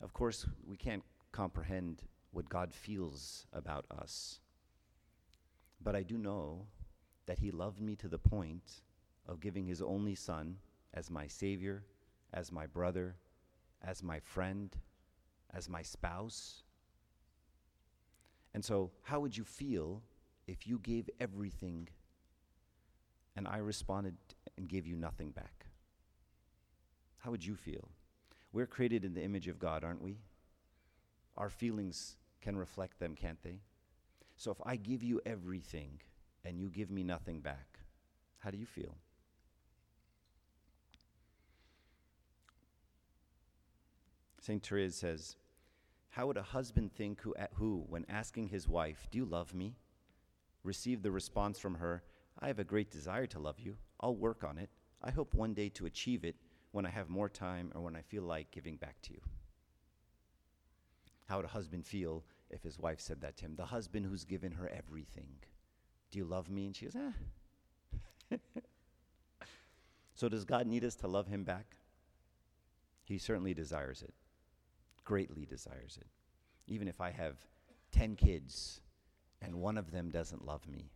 Of 0.00 0.12
course, 0.12 0.46
we 0.66 0.76
can't 0.76 1.04
comprehend 1.30 2.02
what 2.32 2.48
God 2.48 2.72
feels 2.72 3.46
about 3.52 3.84
us. 3.90 4.40
But 5.82 5.96
I 5.96 6.02
do 6.02 6.18
know 6.18 6.66
that 7.26 7.38
He 7.38 7.50
loved 7.50 7.80
me 7.80 7.96
to 7.96 8.08
the 8.08 8.18
point 8.18 8.82
of 9.28 9.40
giving 9.40 9.66
His 9.66 9.82
only 9.82 10.14
Son 10.14 10.56
as 10.94 11.10
my 11.10 11.26
Savior, 11.26 11.84
as 12.32 12.52
my 12.52 12.66
brother, 12.66 13.16
as 13.82 14.02
my 14.02 14.20
friend, 14.20 14.74
as 15.54 15.68
my 15.68 15.82
spouse. 15.82 16.62
And 18.54 18.64
so, 18.64 18.90
how 19.02 19.20
would 19.20 19.36
you 19.36 19.44
feel 19.44 20.02
if 20.46 20.66
you 20.66 20.78
gave 20.78 21.08
everything 21.20 21.88
and 23.36 23.48
I 23.48 23.58
responded 23.58 24.16
and 24.56 24.68
gave 24.68 24.86
you 24.86 24.96
nothing 24.96 25.30
back? 25.30 25.66
How 27.18 27.30
would 27.30 27.44
you 27.44 27.54
feel? 27.54 27.88
We're 28.52 28.66
created 28.66 29.04
in 29.04 29.14
the 29.14 29.22
image 29.22 29.48
of 29.48 29.58
God, 29.58 29.84
aren't 29.84 30.02
we? 30.02 30.18
Our 31.36 31.48
feelings 31.48 32.16
can 32.42 32.56
reflect 32.56 32.98
them, 32.98 33.14
can't 33.14 33.42
they? 33.42 33.60
So 34.36 34.50
if 34.50 34.58
I 34.64 34.76
give 34.76 35.02
you 35.02 35.20
everything 35.24 36.00
and 36.44 36.58
you 36.60 36.68
give 36.68 36.90
me 36.90 37.02
nothing 37.04 37.40
back, 37.40 37.78
how 38.38 38.50
do 38.50 38.58
you 38.58 38.66
feel? 38.66 38.96
St. 44.42 44.60
Therese 44.66 44.96
says, 44.96 45.36
How 46.10 46.26
would 46.26 46.36
a 46.36 46.42
husband 46.42 46.92
think 46.92 47.20
who, 47.20 47.32
who, 47.54 47.84
when 47.88 48.04
asking 48.08 48.48
his 48.48 48.66
wife, 48.66 49.06
Do 49.08 49.18
you 49.18 49.24
love 49.24 49.54
me? 49.54 49.76
received 50.64 51.04
the 51.04 51.12
response 51.12 51.60
from 51.60 51.76
her, 51.76 52.02
I 52.40 52.48
have 52.48 52.58
a 52.58 52.64
great 52.64 52.90
desire 52.90 53.26
to 53.28 53.38
love 53.38 53.60
you. 53.60 53.76
I'll 54.00 54.16
work 54.16 54.42
on 54.42 54.58
it. 54.58 54.68
I 55.00 55.12
hope 55.12 55.32
one 55.34 55.54
day 55.54 55.68
to 55.70 55.86
achieve 55.86 56.24
it 56.24 56.34
when 56.72 56.84
I 56.84 56.90
have 56.90 57.08
more 57.08 57.28
time 57.28 57.70
or 57.74 57.82
when 57.82 57.94
I 57.94 58.02
feel 58.02 58.24
like 58.24 58.50
giving 58.50 58.76
back 58.76 59.00
to 59.02 59.12
you. 59.12 59.20
How 61.28 61.36
would 61.36 61.44
a 61.44 61.48
husband 61.48 61.86
feel 61.86 62.24
if 62.50 62.64
his 62.64 62.80
wife 62.80 63.00
said 63.00 63.20
that 63.20 63.36
to 63.38 63.44
him? 63.44 63.54
The 63.54 63.66
husband 63.66 64.06
who's 64.06 64.24
given 64.24 64.50
her 64.52 64.68
everything. 64.76 65.36
Do 66.10 66.18
you 66.18 66.24
love 66.24 66.50
me? 66.50 66.66
And 66.66 66.74
she 66.74 66.86
goes, 66.86 66.96
ah. 66.96 68.36
so, 70.14 70.28
does 70.28 70.44
God 70.44 70.66
need 70.66 70.84
us 70.84 70.96
to 70.96 71.06
love 71.06 71.28
him 71.28 71.44
back? 71.44 71.76
He 73.04 73.18
certainly 73.18 73.54
desires 73.54 74.02
it, 74.02 74.14
greatly 75.04 75.46
desires 75.46 75.98
it. 76.00 76.08
Even 76.66 76.88
if 76.88 77.00
I 77.00 77.10
have 77.10 77.36
10 77.92 78.16
kids 78.16 78.80
and 79.40 79.56
one 79.56 79.76
of 79.76 79.90
them 79.90 80.10
doesn't 80.10 80.46
love 80.46 80.66
me, 80.68 80.90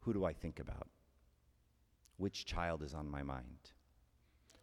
who 0.00 0.12
do 0.12 0.24
I 0.24 0.32
think 0.32 0.58
about? 0.58 0.88
Which 2.16 2.44
child 2.44 2.82
is 2.82 2.94
on 2.94 3.08
my 3.08 3.22
mind? 3.22 3.70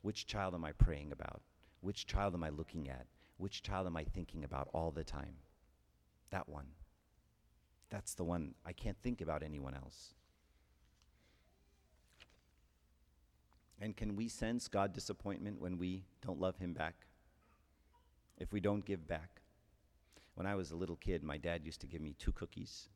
Which 0.01 0.25
child 0.25 0.53
am 0.53 0.63
I 0.63 0.71
praying 0.73 1.11
about? 1.11 1.41
Which 1.81 2.05
child 2.05 2.33
am 2.33 2.43
I 2.43 2.49
looking 2.49 2.89
at? 2.89 3.07
Which 3.37 3.61
child 3.61 3.87
am 3.87 3.97
I 3.97 4.03
thinking 4.03 4.43
about 4.43 4.69
all 4.73 4.91
the 4.91 5.03
time? 5.03 5.35
That 6.29 6.47
one. 6.47 6.67
That's 7.89 8.13
the 8.13 8.23
one. 8.23 8.53
I 8.65 8.73
can't 8.73 8.97
think 9.01 9.21
about 9.21 9.43
anyone 9.43 9.73
else. 9.73 10.13
And 13.81 13.95
can 13.95 14.15
we 14.15 14.27
sense 14.27 14.67
God 14.67 14.93
disappointment 14.93 15.59
when 15.59 15.77
we 15.77 16.03
don't 16.21 16.39
love 16.39 16.57
Him 16.57 16.73
back? 16.73 17.07
If 18.39 18.53
we 18.53 18.59
don't 18.59 18.85
give 18.85 19.07
back? 19.07 19.41
When 20.35 20.47
I 20.47 20.55
was 20.55 20.71
a 20.71 20.75
little 20.75 20.95
kid, 20.95 21.21
my 21.23 21.37
dad 21.37 21.65
used 21.65 21.81
to 21.81 21.87
give 21.87 22.01
me 22.01 22.15
two 22.17 22.31
cookies, 22.31 22.87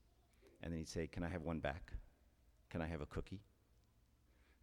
and 0.61 0.71
then 0.71 0.79
he'd 0.79 0.87
say, 0.87 1.07
Can 1.07 1.23
I 1.23 1.29
have 1.29 1.41
one 1.41 1.59
back? 1.59 1.91
Can 2.69 2.81
I 2.81 2.87
have 2.87 3.01
a 3.01 3.05
cookie? 3.05 3.41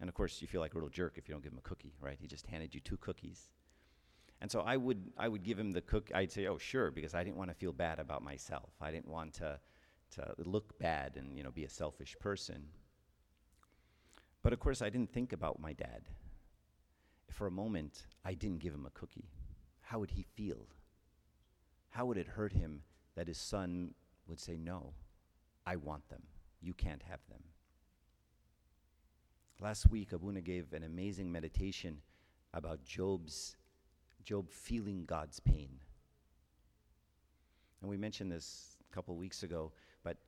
And 0.00 0.08
of 0.08 0.14
course, 0.14 0.40
you 0.40 0.48
feel 0.48 0.62
like 0.62 0.72
a 0.72 0.76
little 0.76 0.88
jerk 0.88 1.14
if 1.16 1.28
you 1.28 1.34
don't 1.34 1.44
give 1.44 1.52
him 1.52 1.58
a 1.58 1.68
cookie, 1.68 1.92
right? 2.00 2.16
He 2.18 2.26
just 2.26 2.46
handed 2.46 2.74
you 2.74 2.80
two 2.80 2.96
cookies. 2.96 3.50
And 4.40 4.50
so 4.50 4.60
I 4.60 4.78
would, 4.78 5.12
I 5.18 5.28
would 5.28 5.42
give 5.42 5.58
him 5.58 5.72
the 5.72 5.82
cookie. 5.82 6.14
I'd 6.14 6.32
say, 6.32 6.46
"Oh, 6.46 6.56
sure," 6.56 6.90
because 6.90 7.14
I 7.14 7.22
didn't 7.22 7.36
want 7.36 7.50
to 7.50 7.54
feel 7.54 7.72
bad 7.72 7.98
about 7.98 8.22
myself. 8.22 8.70
I 8.80 8.90
didn't 8.90 9.08
want 9.08 9.34
to, 9.34 9.60
to 10.12 10.34
look 10.38 10.78
bad 10.78 11.16
and 11.16 11.36
you 11.36 11.44
know 11.44 11.50
be 11.50 11.64
a 11.64 11.68
selfish 11.68 12.16
person. 12.18 12.68
But 14.42 14.54
of 14.54 14.60
course, 14.60 14.80
I 14.80 14.88
didn't 14.88 15.12
think 15.12 15.34
about 15.34 15.60
my 15.60 15.74
dad. 15.74 16.08
For 17.30 17.46
a 17.46 17.50
moment, 17.50 18.06
I 18.24 18.32
didn't 18.32 18.60
give 18.60 18.72
him 18.72 18.86
a 18.86 18.90
cookie. 18.98 19.28
How 19.90 19.98
would 19.98 20.12
he 20.12 20.22
feel? 20.22 20.68
How 21.88 22.06
would 22.06 22.16
it 22.16 22.28
hurt 22.28 22.52
him 22.52 22.84
that 23.16 23.26
his 23.26 23.38
son 23.38 23.92
would 24.28 24.38
say, 24.38 24.56
"No, 24.56 24.94
I 25.66 25.74
want 25.74 26.08
them. 26.08 26.22
You 26.60 26.74
can't 26.74 27.02
have 27.02 27.26
them." 27.28 27.42
Last 29.58 29.90
week, 29.90 30.12
Abuna 30.12 30.42
gave 30.42 30.72
an 30.72 30.84
amazing 30.84 31.32
meditation 31.32 32.02
about 32.52 32.84
Job's 32.84 33.56
Job 34.22 34.48
feeling 34.48 35.06
God's 35.06 35.40
pain. 35.40 35.80
And 37.80 37.90
we 37.90 37.96
mentioned 37.96 38.30
this 38.30 38.76
a 38.88 38.94
couple 38.94 39.16
weeks 39.16 39.42
ago, 39.42 39.72
but 40.04 40.18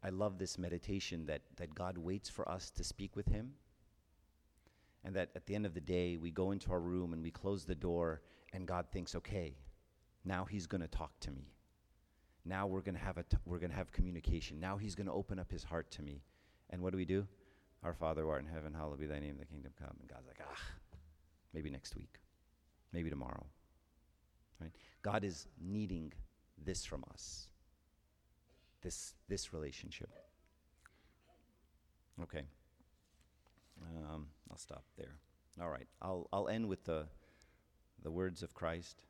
I 0.00 0.10
love 0.10 0.38
this 0.38 0.58
meditation 0.58 1.26
that, 1.26 1.42
that 1.56 1.74
God 1.74 1.98
waits 1.98 2.28
for 2.28 2.48
us 2.48 2.70
to 2.70 2.84
speak 2.84 3.16
with 3.16 3.26
Him. 3.26 3.56
And 5.02 5.16
that 5.16 5.30
at 5.34 5.46
the 5.46 5.56
end 5.56 5.66
of 5.66 5.74
the 5.74 5.80
day, 5.80 6.18
we 6.18 6.30
go 6.30 6.52
into 6.52 6.70
our 6.70 6.80
room 6.80 7.12
and 7.12 7.20
we 7.20 7.32
close 7.32 7.64
the 7.64 7.74
door, 7.74 8.22
and 8.52 8.66
God 8.66 8.86
thinks, 8.92 9.14
okay, 9.14 9.56
now 10.24 10.44
He's 10.44 10.66
going 10.66 10.80
to 10.80 10.88
talk 10.88 11.18
to 11.20 11.30
me. 11.30 11.52
Now 12.44 12.66
we're 12.66 12.80
going 12.80 12.94
to 12.94 13.00
have 13.00 13.18
a 13.18 13.22
t- 13.22 13.36
we're 13.44 13.58
going 13.58 13.70
to 13.70 13.76
have 13.76 13.92
communication. 13.92 14.58
Now 14.60 14.76
He's 14.76 14.94
going 14.94 15.06
to 15.06 15.12
open 15.12 15.38
up 15.38 15.50
His 15.50 15.64
heart 15.64 15.90
to 15.92 16.02
me. 16.02 16.22
And 16.70 16.82
what 16.82 16.92
do 16.92 16.96
we 16.96 17.04
do? 17.04 17.26
Our 17.82 17.94
Father 17.94 18.22
who 18.22 18.28
art 18.28 18.42
in 18.42 18.48
heaven, 18.48 18.74
hallowed 18.74 19.00
be 19.00 19.06
thy 19.06 19.20
name, 19.20 19.36
the 19.38 19.46
kingdom 19.46 19.72
come. 19.78 19.96
And 20.00 20.08
God's 20.08 20.26
like, 20.26 20.40
ah, 20.42 20.62
maybe 21.52 21.70
next 21.70 21.94
week, 21.96 22.18
maybe 22.92 23.10
tomorrow. 23.10 23.46
Right? 24.60 24.72
God 25.02 25.24
is 25.24 25.46
needing 25.60 26.12
this 26.62 26.84
from 26.84 27.04
us. 27.12 27.46
This 28.82 29.14
this 29.28 29.52
relationship. 29.52 30.10
Okay. 32.22 32.44
Um, 33.80 34.26
I'll 34.50 34.56
stop 34.56 34.84
there. 34.96 35.18
All 35.60 35.68
right. 35.68 35.86
I'll 36.02 36.28
I'll 36.32 36.48
end 36.48 36.68
with 36.68 36.84
the 36.84 37.06
the 38.02 38.10
words 38.10 38.42
of 38.42 38.54
Christ. 38.54 39.04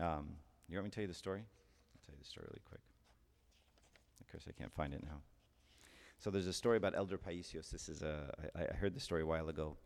Um, 0.00 0.36
you 0.68 0.76
want 0.76 0.84
me 0.84 0.90
to 0.90 0.94
tell 0.94 1.02
you 1.02 1.08
the 1.08 1.14
story? 1.14 1.40
I'll 1.40 2.06
tell 2.06 2.14
you 2.14 2.20
the 2.20 2.28
story 2.28 2.46
really 2.48 2.62
quick. 2.68 2.80
Of 4.20 4.30
course, 4.30 4.44
I 4.48 4.52
can't 4.52 4.72
find 4.72 4.94
it 4.94 5.02
now. 5.02 5.20
So 6.18 6.30
there's 6.30 6.46
a 6.46 6.52
story 6.52 6.76
about 6.76 6.96
Elder 6.96 7.18
Paisios. 7.18 7.70
This 7.70 7.88
is 7.88 8.02
a, 8.02 8.32
I, 8.56 8.62
I 8.62 8.76
heard 8.76 8.94
the 8.94 9.00
story 9.00 9.22
a 9.22 9.26
while 9.26 9.48
ago. 9.48 9.76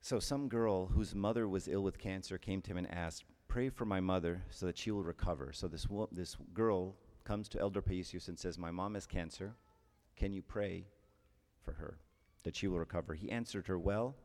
So 0.00 0.18
some 0.18 0.48
girl 0.48 0.86
whose 0.86 1.14
mother 1.14 1.48
was 1.48 1.68
ill 1.68 1.82
with 1.82 1.98
cancer 1.98 2.38
came 2.38 2.60
to 2.62 2.70
him 2.70 2.78
and 2.78 2.90
asked, 2.90 3.24
"Pray 3.48 3.68
for 3.68 3.84
my 3.84 4.00
mother 4.00 4.42
so 4.50 4.66
that 4.66 4.78
she 4.78 4.90
will 4.90 5.02
recover." 5.02 5.52
So 5.52 5.68
this 5.68 5.88
wo- 5.88 6.08
this 6.12 6.36
girl 6.52 6.96
comes 7.24 7.48
to 7.50 7.60
Elder 7.60 7.82
Paisios 7.82 8.28
and 8.28 8.38
says, 8.38 8.58
"My 8.58 8.70
mom 8.70 8.94
has 8.94 9.06
cancer. 9.06 9.54
Can 10.16 10.32
you 10.32 10.42
pray 10.42 10.86
for 11.62 11.72
her 11.72 11.98
that 12.42 12.56
she 12.56 12.68
will 12.68 12.78
recover?" 12.78 13.14
He 13.14 13.30
answered 13.30 13.66
her, 13.66 13.78
"Well, 13.78 14.16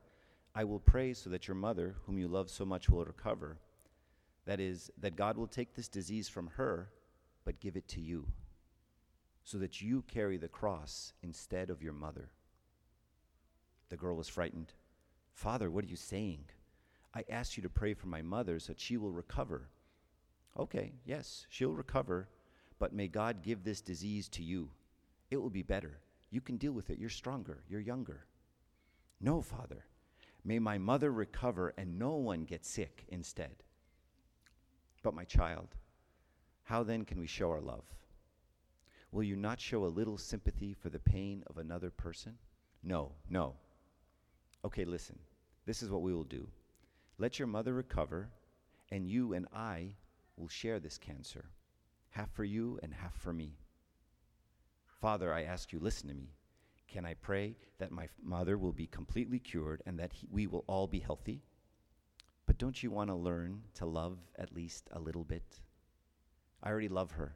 I 0.56 0.64
will 0.64 0.80
pray 0.80 1.14
so 1.14 1.30
that 1.30 1.48
your 1.48 1.56
mother, 1.56 1.96
whom 2.06 2.18
you 2.18 2.28
love 2.28 2.50
so 2.50 2.66
much, 2.66 2.90
will 2.90 3.06
recover. 3.06 3.58
That 4.46 4.60
is, 4.60 4.92
that 5.00 5.16
God 5.16 5.38
will 5.38 5.48
take 5.48 5.74
this 5.74 5.88
disease 5.88 6.28
from 6.28 6.48
her, 6.56 6.90
but 7.46 7.60
give 7.60 7.78
it 7.78 7.88
to 7.90 8.02
you." 8.02 8.28
so 9.50 9.58
that 9.58 9.82
you 9.82 10.04
carry 10.04 10.38
the 10.38 10.48
cross 10.48 11.14
instead 11.24 11.72
of 11.72 11.82
your 11.82 11.94
mother. 11.94 12.30
The 13.90 13.98
girl 13.98 14.16
was 14.16 14.28
frightened. 14.30 14.74
Father, 15.34 15.72
what 15.72 15.84
are 15.84 15.88
you 15.88 15.96
saying? 15.96 16.46
I 17.16 17.24
asked 17.28 17.58
you 17.58 17.64
to 17.64 17.70
pray 17.70 17.96
for 17.96 18.06
my 18.06 18.22
mother 18.22 18.60
so 18.60 18.74
that 18.74 18.80
she 18.80 18.98
will 18.98 19.12
recover. 19.12 19.70
Okay, 20.56 20.94
yes, 21.04 21.48
she'll 21.50 21.74
recover, 21.74 22.30
but 22.78 22.94
may 22.94 23.08
God 23.08 23.42
give 23.42 23.64
this 23.64 23.82
disease 23.82 24.30
to 24.30 24.44
you. 24.44 24.70
It 25.32 25.38
will 25.38 25.50
be 25.50 25.64
better. 25.64 26.00
You 26.30 26.42
can 26.42 26.58
deal 26.58 26.74
with 26.74 26.92
it. 26.92 27.00
You're 27.00 27.10
stronger. 27.10 27.64
You're 27.68 27.80
younger. 27.80 28.26
No, 29.20 29.42
Father. 29.42 29.86
May 30.44 30.60
my 30.60 30.78
mother 30.78 31.12
recover 31.12 31.74
and 31.78 32.00
no 32.00 32.16
one 32.16 32.44
get 32.44 32.66
sick 32.66 33.06
instead. 33.10 33.64
But 35.04 35.14
my 35.14 35.24
child, 35.24 35.76
how 36.64 36.84
then 36.84 37.06
can 37.06 37.20
we 37.20 37.28
show 37.28 37.50
our 37.50 37.62
love? 37.62 37.84
Will 39.12 39.24
you 39.24 39.36
not 39.36 39.60
show 39.60 39.86
a 39.86 39.88
little 39.88 40.18
sympathy 40.18 40.74
for 40.74 40.90
the 40.90 41.00
pain 41.00 41.44
of 41.48 41.58
another 41.58 41.90
person? 41.90 42.38
No, 42.84 43.12
no. 43.30 43.56
Okay, 44.64 44.86
listen. 44.86 45.18
This 45.66 45.82
is 45.82 45.90
what 45.90 46.02
we 46.02 46.14
will 46.14 46.24
do. 46.24 46.48
Let 47.18 47.40
your 47.40 47.48
mother 47.48 47.74
recover, 47.74 48.30
and 48.92 49.08
you 49.08 49.34
and 49.34 49.48
I 49.54 49.96
will 50.38 50.48
share 50.48 50.80
this 50.80 50.98
cancer, 50.98 51.46
half 52.10 52.32
for 52.32 52.44
you 52.44 52.80
and 52.82 52.94
half 52.94 53.16
for 53.16 53.34
me. 53.34 53.58
Father, 55.02 55.34
I 55.34 55.44
ask 55.44 55.74
you, 55.74 55.80
listen 55.80 56.08
to 56.10 56.16
me. 56.16 56.30
Can 56.92 57.06
I 57.06 57.14
pray 57.14 57.56
that 57.78 57.92
my 57.92 58.10
mother 58.24 58.58
will 58.58 58.72
be 58.72 58.88
completely 58.88 59.40
cured 59.40 59.84
and 59.86 60.00
that 60.00 60.12
he, 60.14 60.28
we 60.32 60.48
will 60.48 60.64
all 60.68 60.88
be 60.88 61.00
healthy? 61.00 61.44
But 62.48 62.58
don't 62.58 62.82
you 62.82 62.90
want 62.90 63.12
to 63.12 63.16
learn 63.16 63.62
to 63.76 63.86
love 63.86 64.18
at 64.38 64.56
least 64.56 64.90
a 64.92 65.00
little 65.00 65.24
bit? 65.24 65.62
I 66.64 66.70
already 66.70 66.90
love 66.90 67.12
her. 67.12 67.36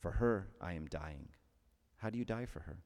For 0.00 0.10
her, 0.10 0.48
I 0.60 0.72
am 0.72 0.86
dying. 0.86 1.28
How 1.98 2.10
do 2.10 2.18
you 2.18 2.24
die 2.24 2.46
for 2.46 2.60
her? 2.60 2.78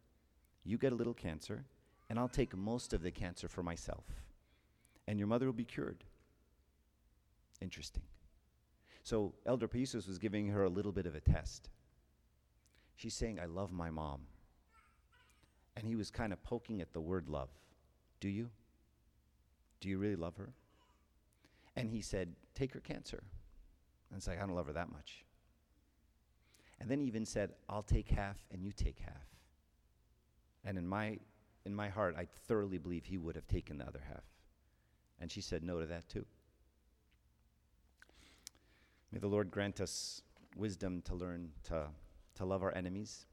You 0.65 0.77
get 0.77 0.93
a 0.93 0.97
little 0.97 1.15
cancer, 1.15 1.65
and 2.11 2.19
I'll 2.19 2.29
take 2.29 2.55
most 2.55 2.93
of 2.93 3.03
the 3.03 3.11
cancer 3.11 3.49
for 3.49 3.63
myself. 3.63 4.05
And 5.09 5.19
your 5.19 5.29
mother 5.29 5.47
will 5.47 5.55
be 5.55 5.65
cured. 5.65 6.05
Interesting. 7.61 8.03
So, 9.03 9.35
Elder 9.47 9.67
Paisios 9.67 10.07
was 10.07 10.19
giving 10.19 10.49
her 10.49 10.65
a 10.65 10.69
little 10.69 10.93
bit 10.93 11.07
of 11.07 11.15
a 11.15 11.21
test. 11.21 11.71
She's 12.97 13.15
saying, 13.15 13.41
I 13.41 13.47
love 13.47 13.73
my 13.73 13.91
mom. 13.91 14.21
And 15.77 15.87
he 15.87 15.97
was 15.97 16.11
kind 16.11 16.33
of 16.33 16.43
poking 16.43 16.81
at 16.81 16.93
the 16.93 17.01
word 17.01 17.29
love. 17.29 17.49
Do 18.21 18.29
you? 18.29 18.51
Do 19.81 19.89
you 19.89 19.99
really 19.99 20.17
love 20.17 20.37
her? 20.37 20.51
And 21.77 21.91
he 21.91 22.01
said, 22.03 22.35
Take 22.55 22.75
her 22.75 22.81
cancer. 22.81 23.23
And 24.11 24.19
it's 24.19 24.27
like, 24.27 24.39
I 24.39 24.47
don't 24.47 24.57
love 24.57 24.67
her 24.67 24.73
that 24.73 24.93
much. 24.93 25.25
And 26.81 26.91
then 26.91 26.99
he 26.99 27.07
even 27.07 27.25
said, 27.25 27.51
I'll 27.69 27.83
take 27.83 28.09
half 28.09 28.39
and 28.51 28.65
you 28.65 28.73
take 28.73 28.99
half. 28.99 29.29
And 30.65 30.77
in 30.77 30.87
my, 30.87 31.19
in 31.65 31.75
my 31.75 31.89
heart, 31.89 32.17
I 32.19 32.27
thoroughly 32.47 32.79
believe 32.79 33.05
he 33.05 33.19
would 33.19 33.37
have 33.37 33.47
taken 33.47 33.79
the 33.79 33.87
other 33.87 34.03
half. 34.07 34.25
And 35.21 35.31
she 35.31 35.41
said 35.41 35.63
no 35.63 35.81
to 35.81 35.87
that 35.87 36.09
too. 36.09 36.25
May 39.13 39.19
the 39.19 39.29
Lord 39.29 39.51
grant 39.51 39.81
us 39.81 40.23
wisdom 40.57 41.03
to 41.03 41.15
learn 41.15 41.51
to, 41.65 41.87
to 42.37 42.45
love 42.45 42.63
our 42.63 42.75
enemies, 42.75 43.27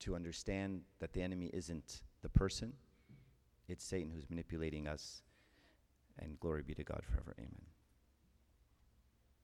to 0.00 0.14
understand 0.14 0.82
that 1.00 1.12
the 1.12 1.22
enemy 1.22 1.50
isn't 1.52 2.02
the 2.22 2.28
person, 2.28 2.72
it's 3.68 3.84
Satan 3.84 4.10
who's 4.10 4.28
manipulating 4.30 4.86
us. 4.86 5.22
And 6.18 6.40
glory 6.40 6.62
be 6.62 6.74
to 6.74 6.82
God 6.82 7.02
forever. 7.08 7.34
Amen. 7.38 7.66